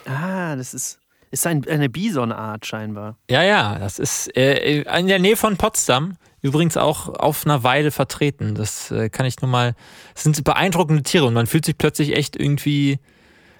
Ah, 0.05 0.55
das 0.55 0.73
ist, 0.73 0.99
ist 1.31 1.45
ein, 1.47 1.67
eine 1.67 1.89
Bisonart 1.89 2.65
scheinbar. 2.65 3.17
ja, 3.29 3.43
ja, 3.43 3.77
das 3.79 3.99
ist 3.99 4.35
äh, 4.35 4.81
in 4.81 5.07
der 5.07 5.19
Nähe 5.19 5.35
von 5.37 5.57
Potsdam. 5.57 6.17
Übrigens 6.43 6.75
auch 6.75 7.07
auf 7.07 7.45
einer 7.45 7.63
Weide 7.63 7.89
vertreten. 7.89 8.53
Das 8.53 8.91
äh, 8.91 9.09
kann 9.09 9.25
ich 9.25 9.41
nur 9.41 9.49
mal. 9.49 9.75
Es 10.13 10.23
sind 10.23 10.43
beeindruckende 10.43 11.01
Tiere 11.01 11.25
und 11.25 11.33
man 11.33 11.47
fühlt 11.47 11.65
sich 11.65 11.77
plötzlich 11.77 12.15
echt 12.15 12.35
irgendwie. 12.35 12.99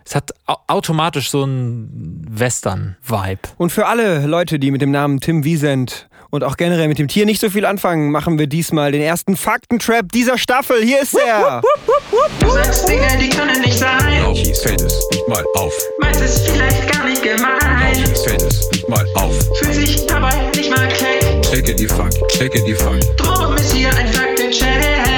Es 0.05 0.15
hat 0.15 0.31
au 0.45 0.57
automatisch 0.67 1.31
so 1.31 1.43
einen 1.43 2.25
Western-Vibe. 2.29 3.39
Und 3.57 3.71
für 3.71 3.85
alle 3.85 4.27
Leute, 4.27 4.59
die 4.59 4.69
mit 4.69 4.81
dem 4.81 4.91
Namen 4.91 5.21
Tim 5.21 5.45
Wiesent 5.45 6.09
und 6.33 6.43
auch 6.43 6.57
generell 6.57 6.87
mit 6.87 6.97
dem 6.97 7.07
Tier 7.07 7.27
nicht 7.27 7.39
so 7.39 7.51
viel 7.51 7.63
anfangen, 7.63 8.09
machen 8.09 8.39
wir 8.39 8.47
diesmal 8.47 8.91
den 8.91 9.03
ersten 9.03 9.37
Faktentrap 9.37 10.11
dieser 10.11 10.39
Staffel. 10.39 10.83
Hier 10.83 11.03
ist 11.03 11.13
er. 11.13 11.61
Du 12.39 12.49
sagst 12.49 12.89
Dinge, 12.89 13.05
die 13.21 13.29
können 13.29 13.61
nicht 13.61 13.77
sein. 13.77 14.33
Dies 14.33 14.59
fällt 14.59 14.81
es 14.81 14.99
nicht 15.11 15.27
mal 15.27 15.45
auf. 15.53 15.71
Meinst 15.99 16.21
es 16.21 16.39
vielleicht 16.39 16.91
gar 16.91 17.05
nicht 17.05 17.21
gemein. 17.21 17.93
dies 17.95 18.23
fällt 18.23 18.41
es 18.41 18.67
nicht 18.71 18.89
mal 18.89 19.05
auf. 19.13 19.35
Fühlt 19.59 19.75
sich 19.75 20.07
dabei 20.07 20.49
nicht 20.55 20.71
mal 20.71 20.87
keck. 20.87 21.43
Checke 21.43 21.75
die 21.75 21.87
Fuck, 21.87 22.09
checke 22.29 22.63
die 22.63 22.73
Fuck. 22.73 22.99
Drum 23.17 23.55
ist 23.55 23.71
hier 23.71 23.89
ein 23.95 24.07
Faktencheck. 24.11 25.12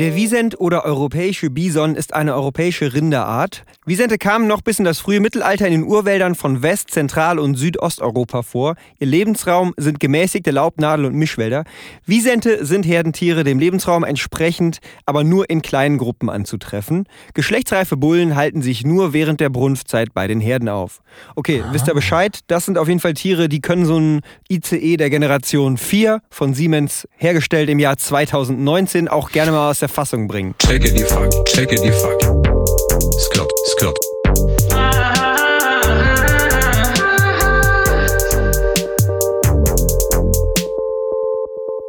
Der 0.00 0.16
Wiesent 0.16 0.58
oder 0.58 0.86
europäische 0.86 1.50
Bison 1.50 1.94
ist 1.94 2.14
eine 2.14 2.34
europäische 2.34 2.94
Rinderart. 2.94 3.64
Wiesente 3.84 4.16
kamen 4.16 4.46
noch 4.46 4.62
bis 4.62 4.78
in 4.78 4.86
das 4.86 4.98
frühe 4.98 5.20
Mittelalter 5.20 5.66
in 5.66 5.72
den 5.72 5.82
Urwäldern 5.82 6.34
von 6.34 6.62
West-, 6.62 6.90
Zentral- 6.90 7.38
und 7.38 7.56
Südosteuropa 7.56 8.40
vor. 8.40 8.76
Ihr 8.98 9.08
Lebensraum 9.08 9.74
sind 9.76 10.00
gemäßigte 10.00 10.52
Laubnadel- 10.52 11.04
und 11.04 11.16
Mischwälder. 11.16 11.64
Wiesente 12.06 12.64
sind 12.64 12.86
Herdentiere, 12.86 13.44
dem 13.44 13.58
Lebensraum 13.58 14.02
entsprechend, 14.02 14.78
aber 15.04 15.22
nur 15.22 15.50
in 15.50 15.60
kleinen 15.60 15.98
Gruppen 15.98 16.30
anzutreffen. 16.30 17.04
Geschlechtsreife 17.34 17.98
Bullen 17.98 18.36
halten 18.36 18.62
sich 18.62 18.86
nur 18.86 19.12
während 19.12 19.40
der 19.40 19.50
Brunftzeit 19.50 20.14
bei 20.14 20.26
den 20.26 20.40
Herden 20.40 20.70
auf. 20.70 21.02
Okay, 21.36 21.62
wisst 21.72 21.88
ihr 21.88 21.94
Bescheid? 21.94 22.38
Das 22.46 22.64
sind 22.64 22.78
auf 22.78 22.88
jeden 22.88 23.00
Fall 23.00 23.12
Tiere, 23.12 23.50
die 23.50 23.60
können 23.60 23.84
so 23.84 23.98
ein 23.98 24.20
ICE 24.48 24.96
der 24.96 25.10
Generation 25.10 25.76
4 25.76 26.22
von 26.30 26.54
Siemens 26.54 27.06
hergestellt 27.18 27.68
im 27.68 27.78
Jahr 27.78 27.98
2019 27.98 29.06
auch 29.06 29.30
gerne 29.30 29.52
mal 29.52 29.68
aus 29.68 29.80
der 29.80 29.89
Fassung 29.90 30.28
bringen. 30.28 30.54
Checke 30.58 30.92
die 30.92 31.04
Fuck, 31.04 31.44
checke 31.46 31.74
die 31.76 31.92
Fuck. 31.92 32.20
Skirt, 33.18 33.52
skirt. 33.66 33.98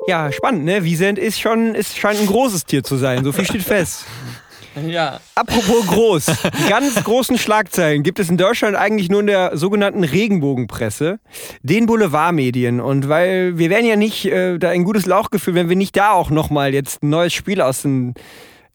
Ja, 0.08 0.32
spannend, 0.32 0.66
ne? 0.66 0.84
Wiesent 0.84 1.18
ist 1.18 1.40
schon, 1.40 1.76
ist, 1.76 1.98
scheint 1.98 2.20
ein 2.20 2.26
großes 2.26 2.66
Tier 2.66 2.84
zu 2.84 2.98
sein, 2.98 3.24
so 3.24 3.32
viel 3.32 3.46
steht 3.46 3.64
fest. 3.64 4.06
Ja. 4.88 5.20
Apropos 5.36 5.86
groß, 5.88 6.26
ganz 6.70 7.04
großen 7.04 7.38
Schlagzeilen 7.38 8.04
gibt 8.04 8.20
es 8.20 8.30
in 8.30 8.38
Deutschland 8.38 8.76
eigentlich 8.76 9.10
nur 9.10 9.22
in 9.22 9.28
der 9.28 9.58
sogenannten 9.58 10.04
Regenbogenpresse, 10.04 11.20
den 11.62 11.86
Boulevardmedien. 11.86 12.80
Und 12.80 13.10
weil 13.10 13.58
wir 13.58 13.70
wären 13.70 13.86
ja 13.86 13.96
nicht 13.96 14.26
äh, 14.26 14.58
da 14.58 14.70
ein 14.70 14.84
gutes 14.84 15.06
Lauchgefühl, 15.06 15.56
wenn 15.56 15.70
wir 15.70 15.76
nicht 15.76 15.96
da 15.96 16.12
auch 16.12 16.30
nochmal 16.30 16.74
jetzt 16.74 17.04
ein 17.04 17.10
neues 17.10 17.34
Spiel 17.34 17.62
aus 17.62 17.84
den 17.84 18.14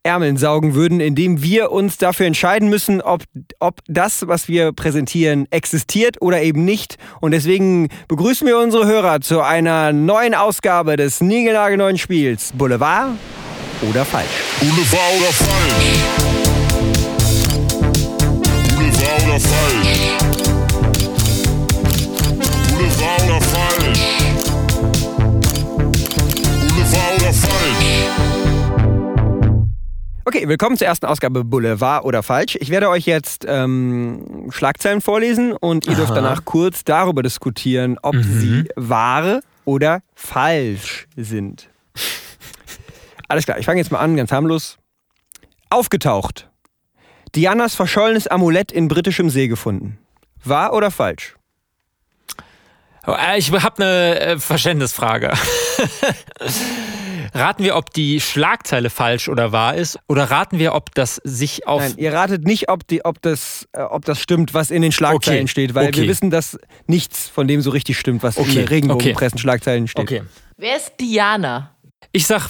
Ärmeln 0.02 0.36
saugen 0.36 0.74
würden, 0.74 1.00
indem 1.00 1.42
wir 1.42 1.72
uns 1.72 1.98
dafür 1.98 2.26
entscheiden 2.26 2.70
müssen, 2.70 3.02
ob, 3.02 3.22
ob 3.58 3.80
das, 3.88 4.28
was 4.28 4.46
wir 4.46 4.72
präsentieren, 4.72 5.46
existiert 5.50 6.22
oder 6.22 6.40
eben 6.42 6.64
nicht. 6.64 6.96
Und 7.20 7.32
deswegen 7.32 7.88
begrüßen 8.06 8.46
wir 8.46 8.58
unsere 8.58 8.86
Hörer 8.86 9.20
zu 9.20 9.40
einer 9.40 9.92
neuen 9.92 10.34
Ausgabe 10.34 10.96
des 10.96 11.20
niegelnagelneuen 11.20 11.98
Spiels 11.98 12.52
Boulevard 12.54 13.10
oder 13.82 14.04
falsch. 14.04 14.26
Boulevard 14.60 15.12
oder 15.18 15.32
falsch? 15.32 15.46
Boulevard 18.74 19.22
oder 19.26 19.40
falsch? 19.40 20.10
Boulevard 22.70 23.22
oder 23.24 23.40
falsch? 23.40 23.98
Boulevard 26.60 27.20
oder 27.20 27.32
falsch? 27.32 28.06
Okay, 30.24 30.48
willkommen 30.48 30.76
zur 30.76 30.86
ersten 30.86 31.06
Ausgabe 31.06 31.44
Boulevard 31.44 32.04
oder 32.04 32.22
falsch. 32.22 32.56
Ich 32.60 32.70
werde 32.70 32.88
euch 32.88 33.06
jetzt 33.06 33.44
ähm, 33.46 34.48
Schlagzeilen 34.50 35.00
vorlesen 35.00 35.52
und 35.52 35.86
ihr 35.86 35.94
dürft 35.94 36.16
danach 36.16 36.44
kurz 36.44 36.82
darüber 36.84 37.22
diskutieren, 37.22 37.98
ob 38.02 38.16
sie 38.16 38.64
wahr 38.74 39.40
oder 39.64 40.00
falsch 40.14 41.06
sind. 41.16 41.68
Alles 43.28 43.44
klar, 43.44 43.58
ich 43.58 43.66
fange 43.66 43.80
jetzt 43.80 43.90
mal 43.90 43.98
an, 43.98 44.16
ganz 44.16 44.32
harmlos. 44.32 44.78
Aufgetaucht. 45.70 46.48
Dianas 47.34 47.74
verschollenes 47.74 48.26
Amulett 48.28 48.72
in 48.72 48.88
britischem 48.88 49.30
See 49.30 49.48
gefunden. 49.48 49.98
Wahr 50.44 50.72
oder 50.72 50.90
falsch? 50.90 51.36
Äh, 53.06 53.38
Ich 53.38 53.52
habe 53.52 53.82
eine 53.84 54.20
äh, 54.20 54.38
Verständnisfrage. 54.38 55.32
raten 57.34 57.62
wir, 57.62 57.76
ob 57.76 57.92
die 57.92 58.20
Schlagzeile 58.20 58.90
falsch 58.90 59.28
oder 59.28 59.52
wahr 59.52 59.74
ist? 59.74 59.98
Oder 60.08 60.30
raten 60.30 60.58
wir, 60.58 60.74
ob 60.74 60.94
das 60.94 61.20
sich 61.24 61.66
auf. 61.66 61.80
Nein, 61.82 61.94
ihr 61.96 62.12
ratet 62.12 62.44
nicht, 62.44 62.68
ob, 62.68 62.86
die, 62.86 63.04
ob, 63.04 63.20
das, 63.22 63.68
äh, 63.72 63.82
ob 63.82 64.04
das 64.04 64.20
stimmt, 64.20 64.54
was 64.54 64.70
in 64.70 64.82
den 64.82 64.92
Schlagzeilen 64.92 65.42
Okay, 65.42 65.48
steht, 65.48 65.74
weil 65.74 65.84
wir 65.84 66.00
okay. 66.00 66.08
wissen, 66.08 66.30
dass 66.30 66.58
nichts 66.86 67.28
von 67.28 67.46
dem 67.46 67.60
so 67.60 67.70
richtig 67.70 67.98
stimmt, 67.98 68.22
was 68.22 68.36
in 68.36 68.44
Okay, 68.44 68.54
den 68.54 68.68
Regenbogenpressenschlagzeilen 68.68 69.88
steht. 69.88 70.02
Okay. 70.04 70.22
Wer 70.56 70.76
ist 70.76 70.92
Diana? 71.00 71.76
Ich 72.12 72.26
sag 72.26 72.48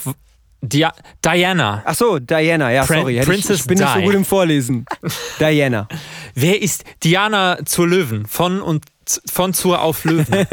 Dia 0.63 0.93
Diana. 1.25 1.83
Ach 1.85 1.95
so, 1.95 2.19
Diana, 2.19 2.73
ja, 2.73 2.85
Prin- 2.85 3.01
sorry. 3.01 3.15
Hätte 3.15 3.23
ich, 3.23 3.29
Princess 3.29 3.61
ich 3.61 3.67
bin 3.67 3.79
nicht 3.79 3.93
so 3.93 3.99
Di. 3.99 4.05
gut 4.05 4.15
im 4.15 4.25
Vorlesen. 4.25 4.85
Diana. 5.41 5.89
Wer 6.35 6.63
ist 6.63 6.85
Diana 7.05 7.59
zur 7.65 7.87
Löwen? 7.87 8.27
Von 8.27 8.61
und 8.61 8.85
von 9.31 9.55
zur 9.55 9.83
auf 9.83 10.05
Löwen. 10.05 10.27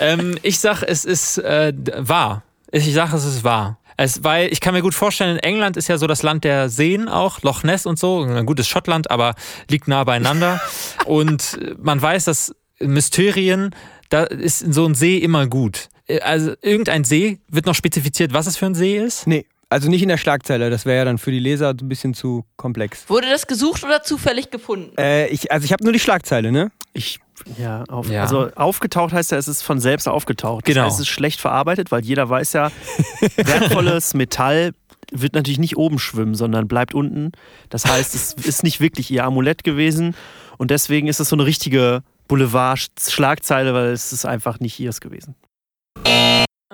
ähm, 0.00 0.38
ich 0.42 0.58
sag, 0.60 0.82
es 0.82 1.04
ist 1.04 1.38
äh, 1.38 1.72
wahr. 1.98 2.42
Ich 2.70 2.92
sag, 2.94 3.12
es 3.12 3.24
ist 3.24 3.44
wahr. 3.44 3.78
Es, 3.98 4.24
weil 4.24 4.50
ich 4.50 4.60
kann 4.60 4.72
mir 4.74 4.80
gut 4.80 4.94
vorstellen, 4.94 5.36
in 5.36 5.42
England 5.42 5.76
ist 5.76 5.88
ja 5.88 5.98
so 5.98 6.06
das 6.06 6.22
Land 6.22 6.44
der 6.44 6.68
Seen 6.70 7.08
auch, 7.08 7.42
Loch 7.42 7.62
Ness 7.62 7.84
und 7.84 7.98
so. 7.98 8.22
Ein 8.22 8.46
gutes 8.46 8.66
Schottland, 8.66 9.10
aber 9.10 9.34
liegt 9.68 9.88
nah 9.88 10.04
beieinander. 10.04 10.60
und 11.04 11.58
man 11.78 12.00
weiß, 12.00 12.24
dass 12.24 12.54
Mysterien, 12.80 13.74
da 14.08 14.24
ist 14.24 14.60
so 14.60 14.86
ein 14.86 14.94
See 14.94 15.18
immer 15.18 15.46
gut. 15.46 15.88
Äh, 16.16 16.20
Also 16.20 16.52
irgendein 16.62 17.04
See, 17.04 17.38
wird 17.48 17.66
noch 17.66 17.74
spezifiziert, 17.74 18.32
was 18.32 18.46
es 18.46 18.56
für 18.56 18.66
ein 18.66 18.74
See 18.74 18.96
ist? 18.98 19.26
Nee, 19.26 19.46
also 19.68 19.88
nicht 19.88 20.02
in 20.02 20.08
der 20.08 20.18
Schlagzeile. 20.18 20.68
Das 20.70 20.84
wäre 20.86 20.98
ja 20.98 21.04
dann 21.04 21.18
für 21.18 21.30
die 21.30 21.38
Leser 21.38 21.70
ein 21.70 21.88
bisschen 21.88 22.14
zu 22.14 22.44
komplex. 22.56 23.08
Wurde 23.08 23.28
das 23.30 23.46
gesucht 23.46 23.84
oder 23.84 24.02
zufällig 24.02 24.50
gefunden? 24.50 24.96
Äh, 24.98 25.28
ich, 25.28 25.50
also 25.50 25.64
ich 25.64 25.72
habe 25.72 25.82
nur 25.84 25.92
die 25.92 25.98
Schlagzeile, 26.00 26.52
ne? 26.52 26.70
Ich, 26.92 27.20
ja, 27.58 27.84
auf, 27.88 28.10
Ja. 28.10 28.22
also 28.22 28.50
aufgetaucht 28.54 29.12
heißt 29.14 29.30
ja, 29.32 29.38
es 29.38 29.48
ist 29.48 29.62
von 29.62 29.80
selbst 29.80 30.06
aufgetaucht. 30.08 30.66
Das 30.68 30.74
Genau. 30.74 30.84
heißt, 30.86 30.96
es 30.96 31.00
ist 31.02 31.08
schlecht 31.08 31.40
verarbeitet, 31.40 31.90
weil 31.90 32.04
jeder 32.04 32.28
weiß 32.28 32.52
ja, 32.52 32.70
wertvolles 33.36 34.12
Metall 34.14 34.72
wird 35.10 35.34
natürlich 35.34 35.58
nicht 35.58 35.76
oben 35.76 35.98
schwimmen, 35.98 36.34
sondern 36.34 36.68
bleibt 36.68 36.94
unten. 36.94 37.32
Das 37.70 37.84
heißt, 37.86 38.14
es 38.14 38.32
ist 38.34 38.62
nicht 38.62 38.80
wirklich 38.80 39.10
ihr 39.10 39.24
Amulett 39.24 39.64
gewesen 39.64 40.14
und 40.58 40.70
deswegen 40.70 41.08
ist 41.08 41.20
es 41.20 41.28
so 41.28 41.36
eine 41.36 41.44
richtige 41.46 42.02
Boulevard-Schlagzeile, 42.28 43.74
weil 43.74 43.86
es 43.88 44.12
ist 44.12 44.24
einfach 44.24 44.60
nicht 44.60 44.78
ihrs 44.80 45.00
gewesen. 45.00 45.34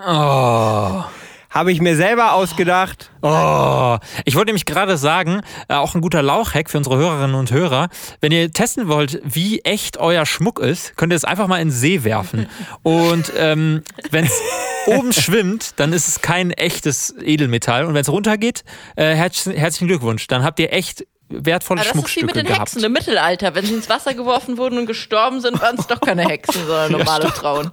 Oh. 0.07 1.05
Habe 1.51 1.73
ich 1.73 1.81
mir 1.81 1.97
selber 1.97 2.35
ausgedacht. 2.35 3.11
Oh, 3.23 3.97
ich 4.27 4.37
wollte 4.37 4.49
nämlich 4.49 4.67
gerade 4.67 4.99
sagen, 4.99 5.41
äh, 5.69 5.75
auch 5.75 5.95
ein 5.95 6.03
guter 6.03 6.23
Lauchhack 6.23 6.71
für 6.71 6.77
unsere 6.79 6.99
Hörerinnen 6.99 7.35
und 7.35 7.51
Hörer. 7.51 7.89
Wenn 8.21 8.33
ihr 8.33 8.53
testen 8.53 8.87
wollt, 8.87 9.21
wie 9.25 9.61
echt 9.61 9.97
euer 9.97 10.27
Schmuck 10.27 10.61
ist, 10.61 10.97
könnt 10.97 11.13
ihr 11.13 11.17
es 11.17 11.25
einfach 11.25 11.47
mal 11.47 11.61
in 11.61 11.69
den 11.69 11.75
See 11.75 12.05
werfen. 12.05 12.49
Und 12.83 13.33
ähm, 13.37 13.83
wenn 14.11 14.27
es 14.27 14.41
oben 14.87 15.13
schwimmt, 15.13 15.81
dann 15.81 15.93
ist 15.93 16.07
es 16.07 16.21
kein 16.21 16.51
echtes 16.51 17.15
Edelmetall. 17.21 17.87
Und 17.87 17.95
wenn 17.95 18.03
es 18.03 18.11
runtergeht, 18.11 18.63
äh, 18.97 19.15
herz 19.15 19.47
herzlichen 19.47 19.89
Glückwunsch. 19.89 20.27
Dann 20.27 20.45
habt 20.45 20.61
ihr 20.61 20.73
echt 20.73 21.07
wertvolle 21.29 21.81
Aber 21.81 21.93
das 21.93 21.97
ist 21.97 22.17
wie 22.17 22.25
mit 22.25 22.33
Schmuckstücke 22.33 22.33
den 22.33 22.47
gehabt. 22.47 22.61
Hexen 22.61 22.85
im 22.85 22.93
Mittelalter. 22.93 23.55
Wenn 23.55 23.65
sie 23.65 23.75
ins 23.75 23.89
Wasser 23.89 24.15
geworfen 24.15 24.57
wurden 24.59 24.79
und 24.79 24.87
gestorben 24.87 25.41
sind, 25.41 25.61
waren 25.61 25.77
es 25.79 25.87
doch 25.87 26.01
keine 26.01 26.23
Hexen, 26.23 26.67
sondern 26.67 26.93
normale 26.99 27.29
Frauen. 27.29 27.71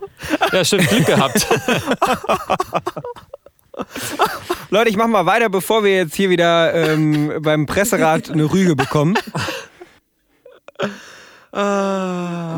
Ja, 0.52 0.66
stimmt, 0.66 0.90
Glück 0.90 1.06
gehabt. 1.06 1.48
Leute, 4.70 4.90
ich 4.90 4.96
mach 4.98 5.08
mal 5.08 5.26
weiter, 5.26 5.50
bevor 5.50 5.84
wir 5.84 5.96
jetzt 5.96 6.16
hier 6.16 6.30
wieder 6.30 6.74
ähm, 6.74 7.40
beim 7.42 7.66
Presserat 7.66 8.30
eine 8.30 8.52
Rüge 8.52 8.76
bekommen. 8.76 9.18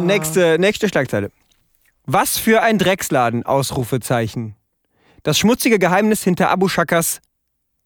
Nächste, 0.04 0.58
nächste 0.60 0.90
Schlagzeile. 0.90 1.32
Was 2.06 2.38
für 2.38 2.62
ein 2.62 2.78
Drecksladen, 2.80 3.46
Ausrufezeichen. 3.46 4.56
Das 5.24 5.38
schmutzige 5.38 5.78
Geheimnis 5.78 6.24
hinter 6.24 6.50
Abu 6.50 6.68
Shakas 6.68 7.20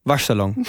Waschsalon. 0.04 0.66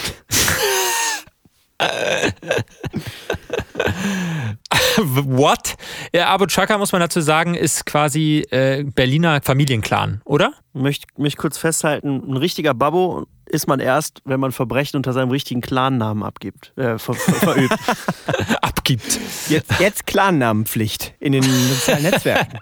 What? 4.98 5.74
Ja, 6.12 6.28
Abu 6.28 6.46
Chaka, 6.46 6.78
muss 6.78 6.92
man 6.92 7.00
dazu 7.00 7.20
sagen, 7.20 7.54
ist 7.54 7.86
quasi 7.86 8.46
äh, 8.50 8.84
Berliner 8.84 9.40
Familienclan, 9.42 10.20
oder? 10.24 10.52
Ich 10.74 10.80
möchte 10.80 11.06
mich 11.16 11.36
kurz 11.36 11.58
festhalten, 11.58 12.22
ein 12.28 12.36
richtiger 12.36 12.74
Babbo 12.74 13.26
ist 13.46 13.68
man 13.68 13.80
erst, 13.80 14.20
wenn 14.24 14.40
man 14.40 14.52
Verbrechen 14.52 14.96
unter 14.96 15.12
seinem 15.12 15.30
richtigen 15.30 15.60
Clannamen 15.60 16.22
abgibt, 16.22 16.72
äh, 16.76 16.98
ver 16.98 17.14
ver 17.14 17.34
verübt. 17.34 17.76
Abgibt. 18.62 19.20
Jetzt, 19.48 19.78
jetzt 19.78 20.06
Clannamenpflicht 20.06 21.14
in 21.20 21.32
den 21.32 21.42
sozialen 21.42 22.02
Netzwerken. 22.02 22.58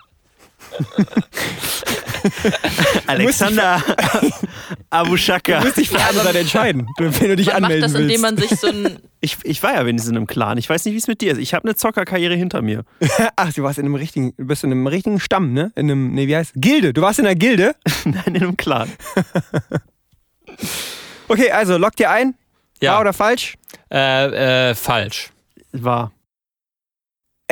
Alexander 3.06 3.82
Abu 4.90 5.16
Du 5.16 5.60
musst 5.60 5.76
dich 5.76 5.88
für 5.88 5.98
eine 6.00 6.18
Seite 6.18 6.38
entscheiden, 6.40 6.86
wenn 6.96 7.12
du 7.12 7.36
dich 7.36 7.46
Man 7.46 7.62
macht 7.62 7.72
anmelden 7.72 7.82
das, 7.82 7.92
willst. 7.94 8.02
indem 8.14 8.20
man 8.20 8.36
sich 8.36 8.50
so 8.58 8.68
ein. 8.68 8.98
Ich, 9.20 9.36
ich 9.42 9.62
war 9.62 9.74
ja 9.74 9.84
wenigstens 9.86 10.10
in 10.10 10.16
einem 10.16 10.26
Clan. 10.26 10.56
Ich 10.58 10.68
weiß 10.68 10.84
nicht, 10.84 10.94
wie 10.94 10.98
es 10.98 11.06
mit 11.06 11.20
dir 11.20 11.32
ist. 11.32 11.38
Ich 11.38 11.52
habe 11.54 11.64
eine 11.64 11.74
Zockerkarriere 11.74 12.34
hinter 12.34 12.62
mir. 12.62 12.84
Ach, 13.36 13.52
du 13.52 13.62
warst 13.62 13.78
in 13.78 13.84
einem 13.84 13.94
richtigen, 13.94 14.32
du 14.36 14.46
bist 14.46 14.64
in 14.64 14.72
einem 14.72 14.86
richtigen 14.86 15.20
Stamm, 15.20 15.52
ne? 15.52 15.72
In 15.76 15.90
einem, 15.90 16.14
nee, 16.14 16.26
wie 16.26 16.36
heißt 16.36 16.52
Gilde. 16.56 16.92
Du 16.92 17.02
warst 17.02 17.18
in 17.18 17.26
einer 17.26 17.34
Gilde. 17.34 17.74
Nein, 18.04 18.22
in 18.26 18.36
einem 18.36 18.56
Clan. 18.56 18.90
Okay, 21.28 21.50
also 21.50 21.76
log 21.76 21.96
dir 21.96 22.10
ein. 22.10 22.34
Ja. 22.80 22.92
Wahr 22.94 23.00
oder 23.02 23.12
falsch? 23.12 23.54
Äh, 23.92 24.70
äh, 24.70 24.74
falsch. 24.74 25.30
War. 25.72 26.12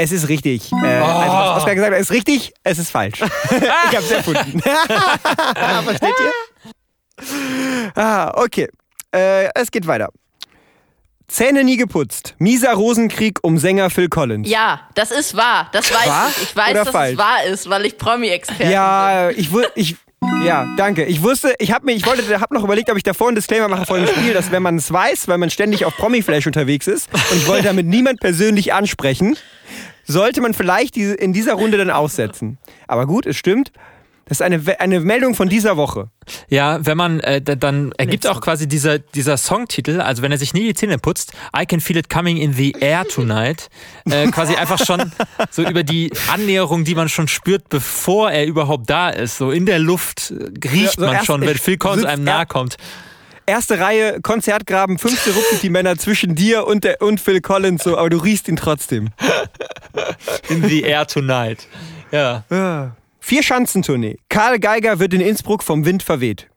Es 0.01 0.13
ist 0.13 0.29
richtig. 0.29 0.71
Äh, 0.73 0.87
Also, 0.87 1.37
was 1.37 1.57
Oskar 1.59 1.75
gesagt 1.75 1.93
hat, 1.93 2.01
ist 2.01 2.13
richtig, 2.13 2.53
es 2.63 2.79
ist 2.79 2.91
falsch. 2.91 3.21
ich 3.91 3.97
hab's 3.97 4.11
erfunden. 4.13 4.61
Versteht 5.85 6.15
ihr? 6.21 7.93
Ah, 7.97 8.31
okay. 8.37 8.69
Äh, 9.13 9.49
es 9.57 9.73
geht 9.73 9.89
weiter. 9.89 10.11
Zähne 11.27 11.65
nie 11.65 11.77
geputzt. 11.77 12.37
Mieser 12.39 12.73
Rosenkrieg 12.75 13.41
um 13.43 13.59
Sänger 13.59 13.91
Phil 13.91 14.09
Collins. 14.09 14.49
Ja, 14.49 14.83
das 14.95 15.11
ist 15.11 15.37
wahr. 15.37 15.69
Das 15.73 15.93
weiß 15.93 16.07
Wahr 16.07 16.29
ich. 16.31 16.43
Ich 16.45 16.57
weiß, 16.57 16.71
oder 16.71 16.85
dass 16.85 16.93
falsch? 16.93 17.13
es 17.15 17.19
wahr 17.19 17.45
ist, 17.45 17.69
weil 17.69 17.85
ich 17.87 17.99
Promi-Experte 17.99 18.63
bin. 18.63 18.71
Ja, 18.73 19.31
ich 19.31 19.51
ich, 19.75 19.97
ja, 20.45 20.67
danke. 20.77 21.05
Ich 21.05 21.23
wusste, 21.23 21.55
ich 21.59 21.73
habe 21.73 21.87
mir, 21.87 21.93
ich 21.93 22.07
wollte, 22.07 22.41
habe 22.41 22.55
noch 22.55 22.65
überlegt, 22.65 22.91
ob 22.91 22.97
ich 22.97 23.03
davor 23.03 23.29
einen 23.29 23.37
Disclaimer 23.37 23.69
mache 23.69 23.87
vor 23.87 23.99
dem 23.99 24.07
Spiel, 24.07 24.33
dass 24.33 24.51
wenn 24.51 24.63
man 24.63 24.77
es 24.77 24.93
weiß, 24.93 25.29
weil 25.29 25.39
man 25.39 25.51
ständig 25.51 25.85
auf 25.85 25.97
Promiflash 25.97 26.47
unterwegs 26.47 26.87
ist 26.87 27.09
und 27.13 27.37
ich 27.37 27.47
wollte 27.47 27.65
damit 27.65 27.87
niemand 27.87 28.21
persönlich 28.21 28.73
ansprechen, 28.73 29.37
sollte 30.05 30.41
man 30.41 30.55
vielleicht 30.55 30.95
diese, 30.95 31.15
in 31.15 31.33
dieser 31.33 31.55
Runde 31.55 31.77
dann 31.77 31.91
aussetzen. 31.91 32.59
Aber 32.87 33.07
gut, 33.07 33.27
es 33.27 33.37
stimmt. 33.37 33.73
Das 34.29 34.41
ist 34.41 34.43
eine, 34.43 34.61
eine 34.79 35.01
Meldung 35.01 35.35
von 35.35 35.49
dieser 35.49 35.77
Woche. 35.77 36.11
Ja, 36.49 36.85
wenn 36.85 36.97
man, 36.99 37.21
äh, 37.21 37.41
dann 37.41 37.93
ergibt 37.93 38.27
auch 38.27 38.41
quasi 38.41 38.69
dieser, 38.69 38.99
dieser 38.99 39.39
Songtitel, 39.39 40.01
also 40.01 40.23
wenn 40.23 40.31
er 40.31 40.39
sich 40.39 40.53
nie 40.53 40.65
die 40.65 40.75
Zähne 40.75 40.99
putzt, 40.99 41.33
I 41.59 41.65
can 41.65 41.81
feel 41.81 41.97
it 41.97 42.11
coming 42.11 42.37
in 42.37 42.53
the 42.53 42.73
air 42.81 43.07
tonight, 43.07 43.71
äh, 44.05 44.27
quasi 44.31 44.55
einfach 44.55 44.85
schon 44.85 45.13
so 45.51 45.63
über 45.63 45.83
die 45.83 46.13
Annäherung, 46.31 46.85
die 46.85 46.95
man 46.95 47.09
schon 47.09 47.27
spürt, 47.29 47.71
bevor 47.71 48.31
er 48.31 48.47
überhaupt 48.47 48.91
da 48.91 49.09
ist. 49.09 49.39
So 49.39 49.51
in 49.51 49.65
der 49.65 49.79
Luft 49.79 50.31
äh, 50.31 50.69
riecht 50.69 50.99
Ja, 50.99 51.07
so 51.07 51.07
man 51.07 51.25
schon, 51.25 51.41
wenn 51.41 51.57
Phil 51.57 51.79
Collins 51.79 52.05
einem 52.05 52.27
ja. 52.27 52.35
nahe 52.35 52.47
kommt. 52.47 52.77
Erste 53.47 53.81
Reihe, 53.81 54.21
Konzertgraben, 54.21 54.99
fünfte 54.99 55.31
ruckelt 55.31 55.63
die 55.63 55.71
Männer 55.71 55.97
zwischen 55.97 56.35
dir 56.35 56.67
und, 56.67 56.85
der, 56.85 57.01
und 57.01 57.19
Phil 57.19 57.41
Collins, 57.41 57.83
so, 57.83 57.97
aber 57.97 58.11
du 58.11 58.19
riechst 58.19 58.47
ihn 58.47 58.57
trotzdem. 58.57 59.09
In 60.51 60.69
the 60.69 60.83
air 60.83 61.07
tonight. 61.07 61.67
Ja. 62.13 62.45
Vier 63.29 63.43
Schanzentournee. 63.43 64.17
Karl 64.31 64.59
Geiger 64.59 65.01
wird 65.01 65.13
in 65.13 65.21
Innsbruck 65.21 65.63
vom 65.63 65.85
Wind 65.85 66.03
verweht. 66.03 66.49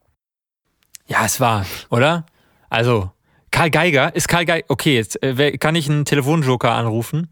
Ja, 1.05 1.25
es 1.25 1.41
war, 1.41 1.65
oder? 1.89 2.25
Also, 2.69 3.11
Karl 3.51 3.69
Geiger, 3.69 4.15
ist 4.15 4.29
Karl 4.29 4.45
Geiger, 4.45 4.63
okay, 4.69 4.95
jetzt 4.95 5.21
äh, 5.21 5.57
kann 5.57 5.75
ich 5.75 5.89
einen 5.89 6.05
Telefonjoker 6.05 6.71
anrufen? 6.71 7.27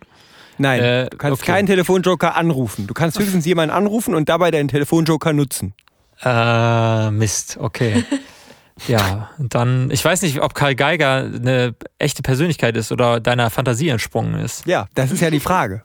Nein, 0.58 0.84
Äh, 0.84 1.10
du 1.10 1.15
kannst 1.15 1.41
okay. 1.41 1.54
keinen 1.54 1.67
Telefonjoker 1.67 2.36
anrufen. 2.36 2.86
Du 2.86 2.93
kannst 2.93 3.17
höchstens 3.17 3.45
jemanden 3.45 3.73
anrufen 3.73 4.13
und 4.13 4.28
dabei 4.28 4.52
deinen 4.52 4.67
Telefonjoker 4.67 5.32
nutzen. 5.32 5.73
Äh, 6.21 7.10
Mist, 7.12 7.56
okay. 7.62 8.04
Ja, 8.88 9.30
dann, 9.38 9.91
ich 9.91 10.04
weiß 10.04 10.21
nicht, 10.21 10.39
ob 10.41 10.54
Karl 10.54 10.73
Geiger 10.75 11.25
eine 11.34 11.75
echte 11.97 12.21
Persönlichkeit 12.21 12.78
ist 12.78 12.91
oder 12.93 13.19
deiner 13.19 13.49
Fantasie 13.49 13.89
entsprungen 13.89 14.36
ist. 14.36 14.65
Ja, 14.65 14.88
das 14.95 15.12
ist 15.12 15.21
ja 15.21 15.30
die 15.30 15.41
Frage. 15.41 15.84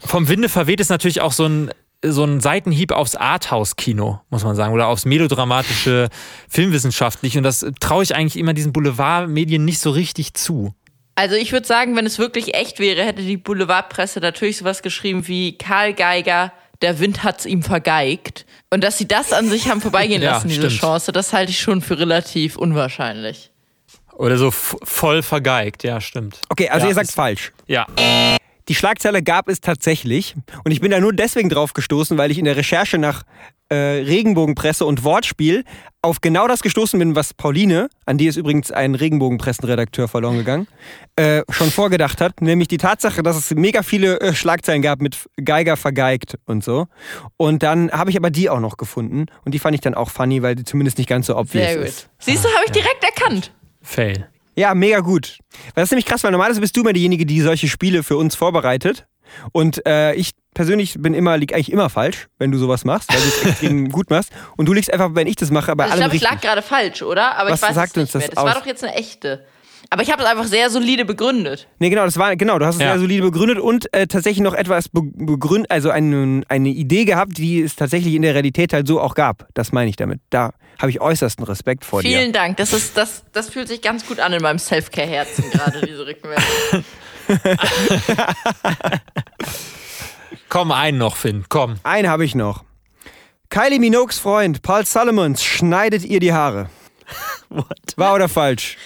Vom 0.00 0.28
Winde 0.28 0.48
verweht 0.48 0.80
ist 0.80 0.88
natürlich 0.90 1.20
auch 1.20 1.32
so 1.32 1.46
ein, 1.46 1.70
so 2.06 2.24
ein 2.24 2.40
Seitenhieb 2.40 2.92
aufs 2.92 3.16
Arthouse-Kino, 3.16 4.20
muss 4.30 4.44
man 4.44 4.54
sagen, 4.56 4.72
oder 4.74 4.88
aufs 4.88 5.04
melodramatische, 5.04 6.08
filmwissenschaftlich. 6.48 7.36
Und 7.36 7.42
das 7.44 7.64
traue 7.80 8.02
ich 8.02 8.14
eigentlich 8.14 8.38
immer 8.38 8.54
diesen 8.54 8.72
Boulevardmedien 8.72 9.64
nicht 9.64 9.78
so 9.80 9.90
richtig 9.90 10.34
zu. 10.34 10.74
Also 11.16 11.36
ich 11.36 11.52
würde 11.52 11.66
sagen, 11.66 11.96
wenn 11.96 12.06
es 12.06 12.18
wirklich 12.18 12.54
echt 12.54 12.78
wäre, 12.80 13.02
hätte 13.04 13.22
die 13.22 13.36
Boulevardpresse 13.36 14.20
natürlich 14.20 14.58
sowas 14.58 14.82
geschrieben 14.82 15.28
wie 15.28 15.56
Karl 15.56 15.94
Geiger, 15.94 16.52
der 16.82 16.98
Wind 16.98 17.22
hat's 17.22 17.46
ihm 17.46 17.62
vergeigt. 17.62 18.46
Und 18.70 18.82
dass 18.82 18.98
sie 18.98 19.06
das 19.06 19.32
an 19.32 19.48
sich 19.48 19.68
haben 19.70 19.80
vorbeigehen 19.80 20.22
Ja, 20.22 20.32
lassen, 20.32 20.48
diese 20.48 20.62
stimmt. 20.70 20.80
Chance, 20.80 21.12
das 21.12 21.32
halte 21.32 21.50
ich 21.52 21.60
schon 21.60 21.80
für 21.82 21.98
relativ 21.98 22.56
unwahrscheinlich. 22.56 23.50
Oder 24.16 24.38
so 24.38 24.50
voll 24.50 25.22
vergeigt, 25.22 25.82
ja, 25.84 26.00
stimmt. 26.00 26.40
Okay, 26.48 26.68
also 26.68 26.86
Ja, 26.86 26.90
ihr 26.90 26.94
sagt 26.94 27.08
ist- 27.08 27.14
falsch. 27.14 27.52
Ja. 27.66 27.86
Die 28.68 28.74
Schlagzeile 28.74 29.22
gab 29.22 29.48
es 29.48 29.60
tatsächlich. 29.60 30.34
Und 30.64 30.70
ich 30.70 30.80
bin 30.80 30.90
da 30.90 31.00
nur 31.00 31.12
deswegen 31.12 31.48
drauf 31.48 31.74
gestoßen, 31.74 32.16
weil 32.16 32.30
ich 32.30 32.38
in 32.38 32.44
der 32.44 32.56
Recherche 32.56 32.98
nach 32.98 33.24
äh, 33.68 33.74
Regenbogenpresse 33.74 34.84
und 34.84 35.04
Wortspiel 35.04 35.64
auf 36.02 36.20
genau 36.20 36.46
das 36.46 36.62
gestoßen 36.62 36.98
bin, 36.98 37.16
was 37.16 37.32
Pauline, 37.32 37.88
an 38.04 38.18
die 38.18 38.26
ist 38.26 38.36
übrigens 38.36 38.70
ein 38.70 38.94
Regenbogenpressenredakteur 38.94 40.06
verloren 40.06 40.36
gegangen, 40.36 40.68
äh, 41.16 41.42
schon 41.48 41.70
vorgedacht 41.70 42.20
hat. 42.20 42.42
Nämlich 42.42 42.68
die 42.68 42.76
Tatsache, 42.76 43.22
dass 43.22 43.36
es 43.36 43.50
mega 43.54 43.82
viele 43.82 44.20
äh, 44.20 44.34
Schlagzeilen 44.34 44.82
gab 44.82 45.00
mit 45.00 45.16
Geiger 45.42 45.76
vergeigt 45.76 46.38
und 46.44 46.62
so. 46.62 46.86
Und 47.36 47.62
dann 47.62 47.90
habe 47.90 48.10
ich 48.10 48.16
aber 48.16 48.30
die 48.30 48.50
auch 48.50 48.60
noch 48.60 48.76
gefunden. 48.76 49.26
Und 49.44 49.52
die 49.54 49.58
fand 49.58 49.74
ich 49.74 49.80
dann 49.80 49.94
auch 49.94 50.10
funny, 50.10 50.42
weil 50.42 50.54
die 50.54 50.64
zumindest 50.64 50.98
nicht 50.98 51.08
ganz 51.08 51.26
so 51.26 51.36
obvious 51.36 51.66
Sehr 51.66 51.76
gut. 51.76 51.86
ist. 51.86 52.10
Siehst 52.18 52.44
du, 52.44 52.48
habe 52.48 52.64
ich 52.66 52.72
direkt 52.72 53.02
erkannt. 53.02 53.52
Fail. 53.82 54.28
Ja, 54.56 54.74
mega 54.74 55.00
gut. 55.00 55.38
Weil 55.74 55.82
das 55.82 55.84
ist 55.84 55.90
nämlich 55.92 56.06
krass, 56.06 56.22
weil 56.24 56.30
normalerweise 56.30 56.60
bist 56.60 56.76
du 56.76 56.80
immer 56.82 56.92
diejenige, 56.92 57.26
die 57.26 57.40
solche 57.40 57.68
Spiele 57.68 58.02
für 58.02 58.16
uns 58.16 58.34
vorbereitet. 58.34 59.06
Und 59.52 59.84
äh, 59.86 60.14
ich 60.14 60.30
persönlich 60.54 60.94
bin 60.98 61.14
immer, 61.14 61.36
lieg 61.36 61.52
eigentlich 61.52 61.72
immer 61.72 61.90
falsch, 61.90 62.28
wenn 62.38 62.52
du 62.52 62.58
sowas 62.58 62.84
machst, 62.84 63.12
weil 63.12 63.20
du 63.20 63.26
es 63.26 63.42
extrem 63.46 63.90
gut 63.90 64.10
machst. 64.10 64.30
Und 64.56 64.66
du 64.66 64.72
liegst 64.72 64.92
einfach, 64.92 65.10
wenn 65.14 65.26
ich 65.26 65.36
das 65.36 65.50
mache, 65.50 65.74
bei 65.74 65.84
Also 65.84 65.96
ich 65.96 66.02
allem 66.02 66.10
glaube, 66.10 66.16
ich 66.16 66.22
lag 66.22 66.40
gerade 66.40 66.62
falsch, 66.62 67.02
oder? 67.02 67.36
Aber 67.36 67.50
Was 67.50 67.62
ich 67.62 67.68
weiß 67.68 67.74
sagt 67.74 67.96
es 67.96 68.02
uns 68.02 68.14
nicht 68.14 68.20
mehr. 68.20 68.28
das 68.28 68.34
Das 68.36 68.44
war 68.44 68.52
aus? 68.52 68.60
doch 68.60 68.66
jetzt 68.66 68.84
eine 68.84 68.94
echte. 68.94 69.44
Aber 69.90 70.02
ich 70.02 70.10
habe 70.10 70.22
es 70.22 70.28
einfach 70.28 70.44
sehr 70.44 70.70
solide 70.70 71.04
begründet. 71.04 71.68
Nee, 71.78 71.90
genau, 71.90 72.04
das 72.04 72.16
war, 72.18 72.34
genau, 72.36 72.58
du 72.58 72.66
hast 72.66 72.76
es 72.76 72.80
Ja. 72.80 72.92
sehr 72.92 72.98
solide 73.00 73.22
begründet 73.22 73.58
und 73.58 73.92
äh, 73.94 74.06
tatsächlich 74.06 74.42
noch 74.42 74.54
etwas 74.54 74.88
be 74.88 75.02
begründet, 75.02 75.70
also 75.70 75.90
eine, 75.90 76.42
eine 76.48 76.68
Idee 76.70 77.04
gehabt, 77.04 77.38
die 77.38 77.60
es 77.62 77.76
tatsächlich 77.76 78.14
in 78.14 78.22
der 78.22 78.34
Realität 78.34 78.72
halt 78.72 78.86
so 78.88 79.00
auch 79.00 79.14
gab. 79.14 79.46
Das 79.54 79.72
meine 79.72 79.90
ich 79.90 79.96
damit. 79.96 80.20
Da 80.30 80.52
habe 80.78 80.90
ich 80.90 81.00
äußersten 81.00 81.44
Respekt 81.44 81.84
vor 81.84 82.00
Vielen 82.00 82.32
dir. 82.32 82.38
Dank. 82.40 82.56
Das, 82.56 82.72
ist, 82.72 82.96
das, 82.96 83.24
das 83.32 83.50
fühlt 83.50 83.68
sich 83.68 83.80
ganz 83.82 84.06
gut 84.06 84.18
an 84.20 84.32
in 84.32 84.42
meinem 84.42 84.58
Self-Care-Herzen 84.58 85.50
gerade, 85.50 85.86
diese 85.86 86.06
Rückmeldung. 86.06 86.44
Komm, 90.48 90.70
einen 90.72 90.98
noch, 90.98 91.16
Finn, 91.16 91.44
komm. 91.48 91.76
Einen 91.82 92.08
habe 92.08 92.24
ich 92.24 92.34
noch. 92.34 92.64
Kylie 93.50 93.78
Minogues 93.80 94.18
Freund 94.18 94.62
Paul 94.62 94.84
Solomons 94.84 95.42
schneidet 95.42 96.04
ihr 96.04 96.20
die 96.20 96.32
Haare. 96.32 96.68
Wahr 97.96 98.14
oder 98.14 98.28
falsch? 98.28 98.76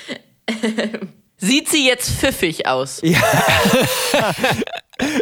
Sieht 1.40 1.68
sie 1.68 1.87
jetzt 1.87 2.11
pfiffig 2.11 2.66
aus? 2.66 3.00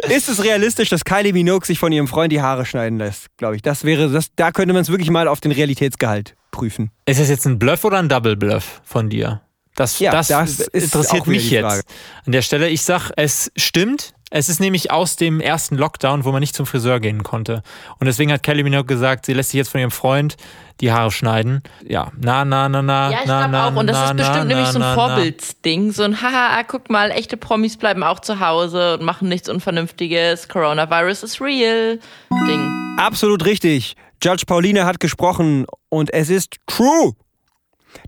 Ist 0.09 0.29
es 0.29 0.43
realistisch, 0.43 0.89
dass 0.89 1.05
Kylie 1.05 1.31
Minogue 1.33 1.65
sich 1.65 1.77
von 1.77 1.91
ihrem 1.91 2.07
Freund 2.07 2.31
die 2.31 2.41
Haare 2.41 2.65
schneiden 2.65 2.97
lässt? 2.97 3.27
Glaube 3.37 3.55
ich. 3.55 3.61
Das 3.61 3.83
wäre, 3.83 4.09
das, 4.09 4.33
da 4.35 4.51
könnte 4.51 4.73
man 4.73 4.81
es 4.81 4.89
wirklich 4.89 5.11
mal 5.11 5.27
auf 5.27 5.39
den 5.41 5.51
Realitätsgehalt 5.51 6.35
prüfen. 6.49 6.89
Ist 7.05 7.19
das 7.19 7.29
jetzt 7.29 7.45
ein 7.45 7.59
Bluff 7.59 7.83
oder 7.83 7.99
ein 7.99 8.09
Double 8.09 8.35
Bluff 8.35 8.81
von 8.83 9.09
dir? 9.09 9.41
Das, 9.75 9.99
Ja, 9.99 10.11
das, 10.11 10.29
das 10.29 10.59
ist 10.59 10.85
interessiert 10.85 11.27
mich 11.27 11.51
jetzt 11.51 11.83
an 12.25 12.31
der 12.31 12.41
Stelle. 12.41 12.69
Ich 12.69 12.81
sag, 12.81 13.11
es 13.15 13.51
stimmt. 13.55 14.15
Es 14.29 14.49
ist 14.49 14.59
nämlich 14.59 14.91
aus 14.91 15.15
dem 15.15 15.39
ersten 15.39 15.77
Lockdown, 15.77 16.25
wo 16.25 16.31
man 16.31 16.41
nicht 16.41 16.53
zum 16.55 16.65
Friseur 16.65 16.99
gehen 16.99 17.23
konnte. 17.23 17.63
Und 17.99 18.07
deswegen 18.07 18.31
hat 18.31 18.43
Kelly 18.43 18.63
Minogue 18.63 18.85
gesagt, 18.85 19.25
sie 19.25 19.33
lässt 19.33 19.51
sich 19.51 19.57
jetzt 19.57 19.69
von 19.69 19.79
ihrem 19.79 19.91
Freund 19.91 20.35
die 20.81 20.91
Haare 20.91 21.11
schneiden. 21.11 21.63
Ja, 21.87 22.11
na, 22.19 22.43
na, 22.43 22.67
na, 22.67 22.81
na, 22.81 23.09
Ja, 23.09 23.19
ich 23.21 23.25
na, 23.25 23.47
glaube 23.47 23.51
na, 23.51 23.67
auch. 23.67 23.75
Und 23.75 23.87
das 23.87 23.97
na, 23.97 24.05
ist 24.05 24.17
bestimmt 24.17 24.37
na, 24.37 24.43
nämlich 24.43 24.65
na, 24.65 24.71
so 24.73 24.79
ein 24.79 24.81
na, 24.81 24.95
na. 24.95 25.07
Vorbildsding. 25.07 25.91
So 25.91 26.03
ein 26.03 26.21
Haha, 26.21 26.63
guck 26.63 26.89
mal, 26.89 27.11
echte 27.11 27.37
Promis 27.37 27.77
bleiben 27.77 28.03
auch 28.03 28.19
zu 28.19 28.41
Hause 28.41 28.95
und 28.95 29.03
machen 29.03 29.29
nichts 29.29 29.47
Unvernünftiges. 29.47 30.49
Coronavirus 30.49 31.23
is 31.23 31.39
real. 31.39 31.99
Ding. 32.47 32.97
Absolut 32.97 33.45
richtig. 33.45 33.95
Judge 34.21 34.43
Pauline 34.45 34.85
hat 34.85 34.99
gesprochen 34.99 35.65
und 35.89 36.13
es 36.13 36.29
ist 36.29 36.55
true. 36.65 37.13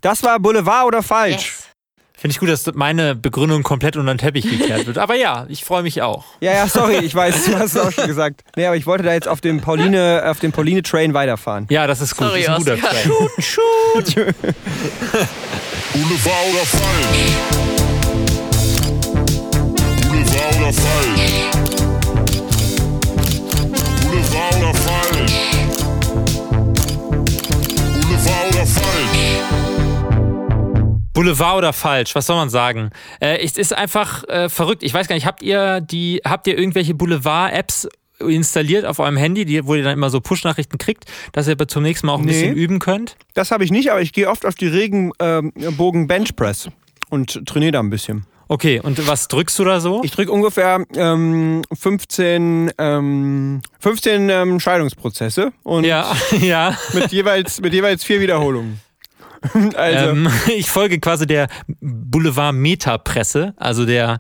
Das 0.02 0.22
war 0.24 0.40
Boulevard 0.40 0.86
oder 0.86 1.02
falsch? 1.02 1.59
Yes. 1.59 1.59
Finde 2.20 2.34
ich 2.34 2.40
gut, 2.40 2.50
dass 2.50 2.70
meine 2.74 3.16
Begründung 3.16 3.64
komplett 3.64 3.96
unter 3.96 4.14
den 4.14 4.18
Teppich 4.18 4.44
gekehrt 4.44 4.86
wird. 4.88 4.98
Aber 4.98 5.16
ja, 5.16 5.46
ich 5.48 5.64
freue 5.64 5.84
mich 5.84 6.02
auch. 6.02 6.26
Ja, 6.42 6.52
ja, 6.52 6.68
sorry, 6.68 6.98
ich 6.98 7.16
weiß, 7.16 7.46
du 7.46 7.58
hast 7.58 7.76
es 7.76 7.78
auch 7.78 7.94
schon 7.94 8.08
gesagt. 8.08 8.42
Nee, 8.58 8.66
aber 8.66 8.76
ich 8.76 8.86
wollte 8.86 9.06
da 9.06 9.14
jetzt 9.14 9.30
auf 9.30 9.40
dem 9.40 9.62
Pauline, 9.62 10.24
auf 10.26 10.40
dem 10.40 10.52
Pauline 10.52 10.84
Train 10.84 11.14
weiterfahren. 11.14 11.66
Ja, 11.70 11.88
das 11.88 12.02
ist 12.02 12.18
gut. 12.18 12.28
Sorry, 12.28 12.44
das 12.44 12.60
ist 12.60 12.68
ein 12.70 12.76
guter 12.78 12.90
Oscar. 12.90 14.04
Train. 14.04 14.36
Boulevard 15.94 16.46
oder 16.52 16.66
falsch? 16.66 17.32
Boulevard 20.10 20.56
oder 20.58 20.74
falsch? 20.74 21.32
Boulevard 24.04 24.56
oder 24.58 24.74
falsch? 24.74 25.32
Boulevard 27.94 28.48
oder 28.52 28.66
falsch? 28.66 29.59
Boulevard 31.20 31.58
oder 31.58 31.74
falsch? 31.74 32.16
Was 32.16 32.28
soll 32.28 32.38
man 32.38 32.50
sagen? 32.50 32.92
Äh, 33.20 33.44
es 33.44 33.58
ist 33.58 33.76
einfach 33.76 34.24
äh, 34.30 34.48
verrückt. 34.48 34.84
Ich 34.84 34.94
weiß 34.94 35.10
gar 35.10 35.16
nicht, 35.16 35.26
habt 35.26 35.42
ihr 35.42 35.82
die, 35.82 36.22
habt 36.24 36.48
ihr 36.48 36.58
irgendwelche 36.58 36.94
Boulevard-Apps 36.94 37.90
installiert 38.20 38.86
auf 38.86 39.00
eurem 39.00 39.18
Handy, 39.18 39.44
die, 39.44 39.66
wo 39.66 39.76
ihr 39.76 39.84
dann 39.84 39.92
immer 39.92 40.10
so 40.10 40.22
Push-Nachrichten 40.22 40.78
kriegt, 40.78 41.04
dass 41.34 41.48
ihr 41.48 41.54
aber 41.54 41.68
zum 41.68 41.84
nächsten 41.84 42.08
Mal 42.08 42.14
auch 42.14 42.20
ein 42.20 42.26
Nee. 42.26 42.32
bisschen 42.32 42.56
üben 42.56 42.80
könnt? 42.80 43.18
Das 43.34 43.52
habe 43.52 43.66
ich 43.66 43.72
nicht, 43.72 43.92
aber 43.92 44.02
ich 44.02 44.14
gehe 44.14 44.30
oft 44.30 44.46
auf 44.46 44.56
die 44.56 44.68
Regenbogen 44.68 46.08
Benchpress 46.08 46.70
und 47.10 47.46
trainiere 47.46 47.74
da 47.74 47.80
ein 47.82 47.90
bisschen. 47.90 48.26
Okay, 48.48 48.80
und 48.82 49.06
was 49.06 49.28
drückst 49.28 49.60
du 49.60 49.66
da 49.66 49.82
so? 49.82 50.02
Ich 50.06 50.12
drücke 50.12 50.32
ungefähr 50.32 50.86
ähm, 50.96 51.64
15, 51.78 52.72
ähm, 52.78 53.62
15 53.80 54.30
ähm, 54.30 54.60
Scheidungsprozesse 54.62 55.52
und 55.64 55.84
ja, 55.84 56.16
ja. 56.42 56.78
mit, 56.94 57.12
jeweils, 57.12 57.60
mit 57.60 57.74
jeweils 57.74 58.06
vier 58.06 58.22
Wiederholungen. 58.22 58.80
also, 59.76 60.10
Ähm, 60.10 60.30
ich 60.56 60.70
folge 60.70 61.00
quasi 61.00 61.28
der 61.28 61.48
Boulevard 61.82 62.56
Meta-Presse, 62.56 63.54
also 63.58 63.86
der, 63.86 64.20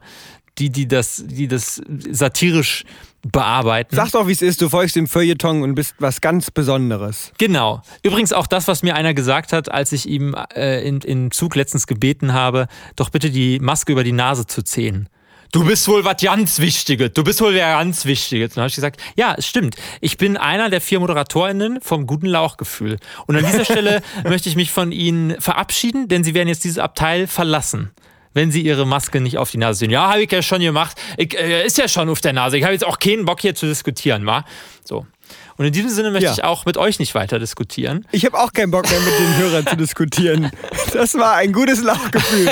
die, 0.57 0.69
die 0.69 0.87
das, 0.87 1.23
die 1.25 1.47
das 1.47 1.81
satirisch 2.11 2.85
bearbeiten. 3.21 3.95
sag 3.95 4.11
doch, 4.11 4.27
wie 4.27 4.31
es 4.31 4.41
ist, 4.41 4.61
du 4.61 4.69
folgst 4.69 4.95
dem 4.95 5.07
Feuilleton 5.07 5.61
und 5.63 5.75
bist 5.75 5.95
was 5.99 6.21
ganz 6.21 6.51
Besonderes. 6.51 7.33
Genau. 7.37 7.81
Übrigens 8.01 8.31
auch 8.31 8.47
das, 8.47 8.67
was 8.67 8.81
mir 8.81 8.95
einer 8.95 9.13
gesagt 9.13 9.51
hat, 9.51 9.69
als 9.69 9.91
ich 9.91 10.07
ihm 10.07 10.35
äh, 10.55 10.87
in, 10.87 11.01
im 11.01 11.31
Zug 11.31 11.55
letztens 11.55 11.85
gebeten 11.85 12.33
habe, 12.33 12.67
doch 12.95 13.09
bitte 13.09 13.29
die 13.29 13.59
Maske 13.59 13.91
über 13.91 14.03
die 14.03 14.13
Nase 14.13 14.45
zu 14.45 14.63
ziehen. 14.63 15.09
Du 15.51 15.65
bist 15.65 15.87
wohl 15.87 16.03
was 16.05 16.17
ganz 16.21 16.59
Wichtiges. 16.59 17.11
Du 17.13 17.23
bist 17.23 17.41
wohl 17.41 17.55
wer 17.55 17.77
ganz 17.77 18.05
Wichtiges. 18.05 18.51
Und 18.51 18.57
dann 18.57 18.61
habe 18.63 18.69
ich 18.69 18.75
gesagt, 18.75 19.01
ja, 19.15 19.33
es 19.35 19.47
stimmt. 19.47 19.75
Ich 19.99 20.17
bin 20.17 20.37
einer 20.37 20.69
der 20.69 20.79
vier 20.79 20.99
ModeratorInnen 20.99 21.81
vom 21.81 22.05
guten 22.05 22.27
Lauchgefühl. 22.27 22.97
Und 23.25 23.35
an 23.35 23.45
dieser 23.45 23.65
Stelle 23.65 24.03
möchte 24.23 24.47
ich 24.47 24.55
mich 24.55 24.71
von 24.71 24.91
Ihnen 24.91 25.41
verabschieden, 25.41 26.07
denn 26.07 26.23
Sie 26.23 26.35
werden 26.35 26.47
jetzt 26.47 26.63
dieses 26.63 26.77
Abteil 26.77 27.25
verlassen. 27.25 27.89
Wenn 28.35 28.51
Sie 28.51 28.61
Ihre 28.61 28.85
Maske 28.85 29.21
nicht 29.21 29.39
auf 29.39 29.49
die 29.49 29.57
Nase 29.57 29.79
sehen. 29.79 29.89
Ja, 29.89 30.11
habe 30.11 30.21
ich 30.21 30.31
ja 30.31 30.43
schon 30.43 30.61
gemacht. 30.61 30.95
Ich, 31.17 31.35
äh, 31.35 31.65
ist 31.65 31.79
ja 31.79 31.87
schon 31.87 32.09
auf 32.09 32.21
der 32.21 32.33
Nase. 32.33 32.57
Ich 32.57 32.63
habe 32.63 32.73
jetzt 32.73 32.85
auch 32.85 32.99
keinen 32.99 33.25
Bock 33.25 33.41
hier 33.41 33.55
zu 33.55 33.65
diskutieren, 33.65 34.27
wa? 34.27 34.45
So. 34.83 35.07
Und 35.59 35.65
in 35.65 35.73
diesem 35.73 35.89
Sinne 35.89 36.09
möchte 36.11 36.25
Ja. 36.27 36.31
ich 36.31 36.43
auch 36.45 36.65
mit 36.65 36.77
euch 36.77 36.99
nicht 36.99 37.13
weiter 37.15 37.37
diskutieren. 37.37 38.07
Ich 38.13 38.23
habe 38.25 38.39
auch 38.39 38.53
keinen 38.53 38.71
Bock 38.71 38.89
mehr 38.89 38.99
mit 39.01 39.13
den 39.19 39.37
Hörern 39.37 39.67
zu 39.67 39.75
diskutieren. 39.75 40.49
Das 40.93 41.13
war 41.15 41.35
ein 41.35 41.51
gutes 41.53 41.83
Lauchgefühl. 41.83 42.49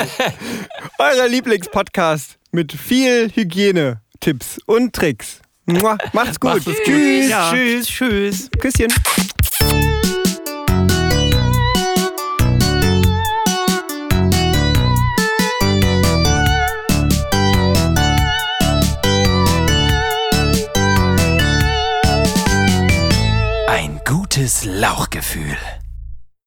Euer 0.98 1.26
Lieblingspodcast 1.26 2.36
mit 2.52 2.72
viel 2.72 3.30
Hygiene-Tipps 3.34 4.58
und 4.66 4.92
Tricks. 4.94 5.40
Mua. 5.66 5.96
Macht's 6.12 6.38
gut. 6.38 6.50
Macht 6.50 6.66
es 6.66 6.76
gut. 6.76 6.84
Tschüss. 6.84 7.28
Ja. 7.30 7.50
Tschüss. 7.52 7.86
Tschüss. 7.88 8.50
Küsschen. 8.60 8.92
Gutes 24.08 24.64
Lauchgefühl. 24.64 25.58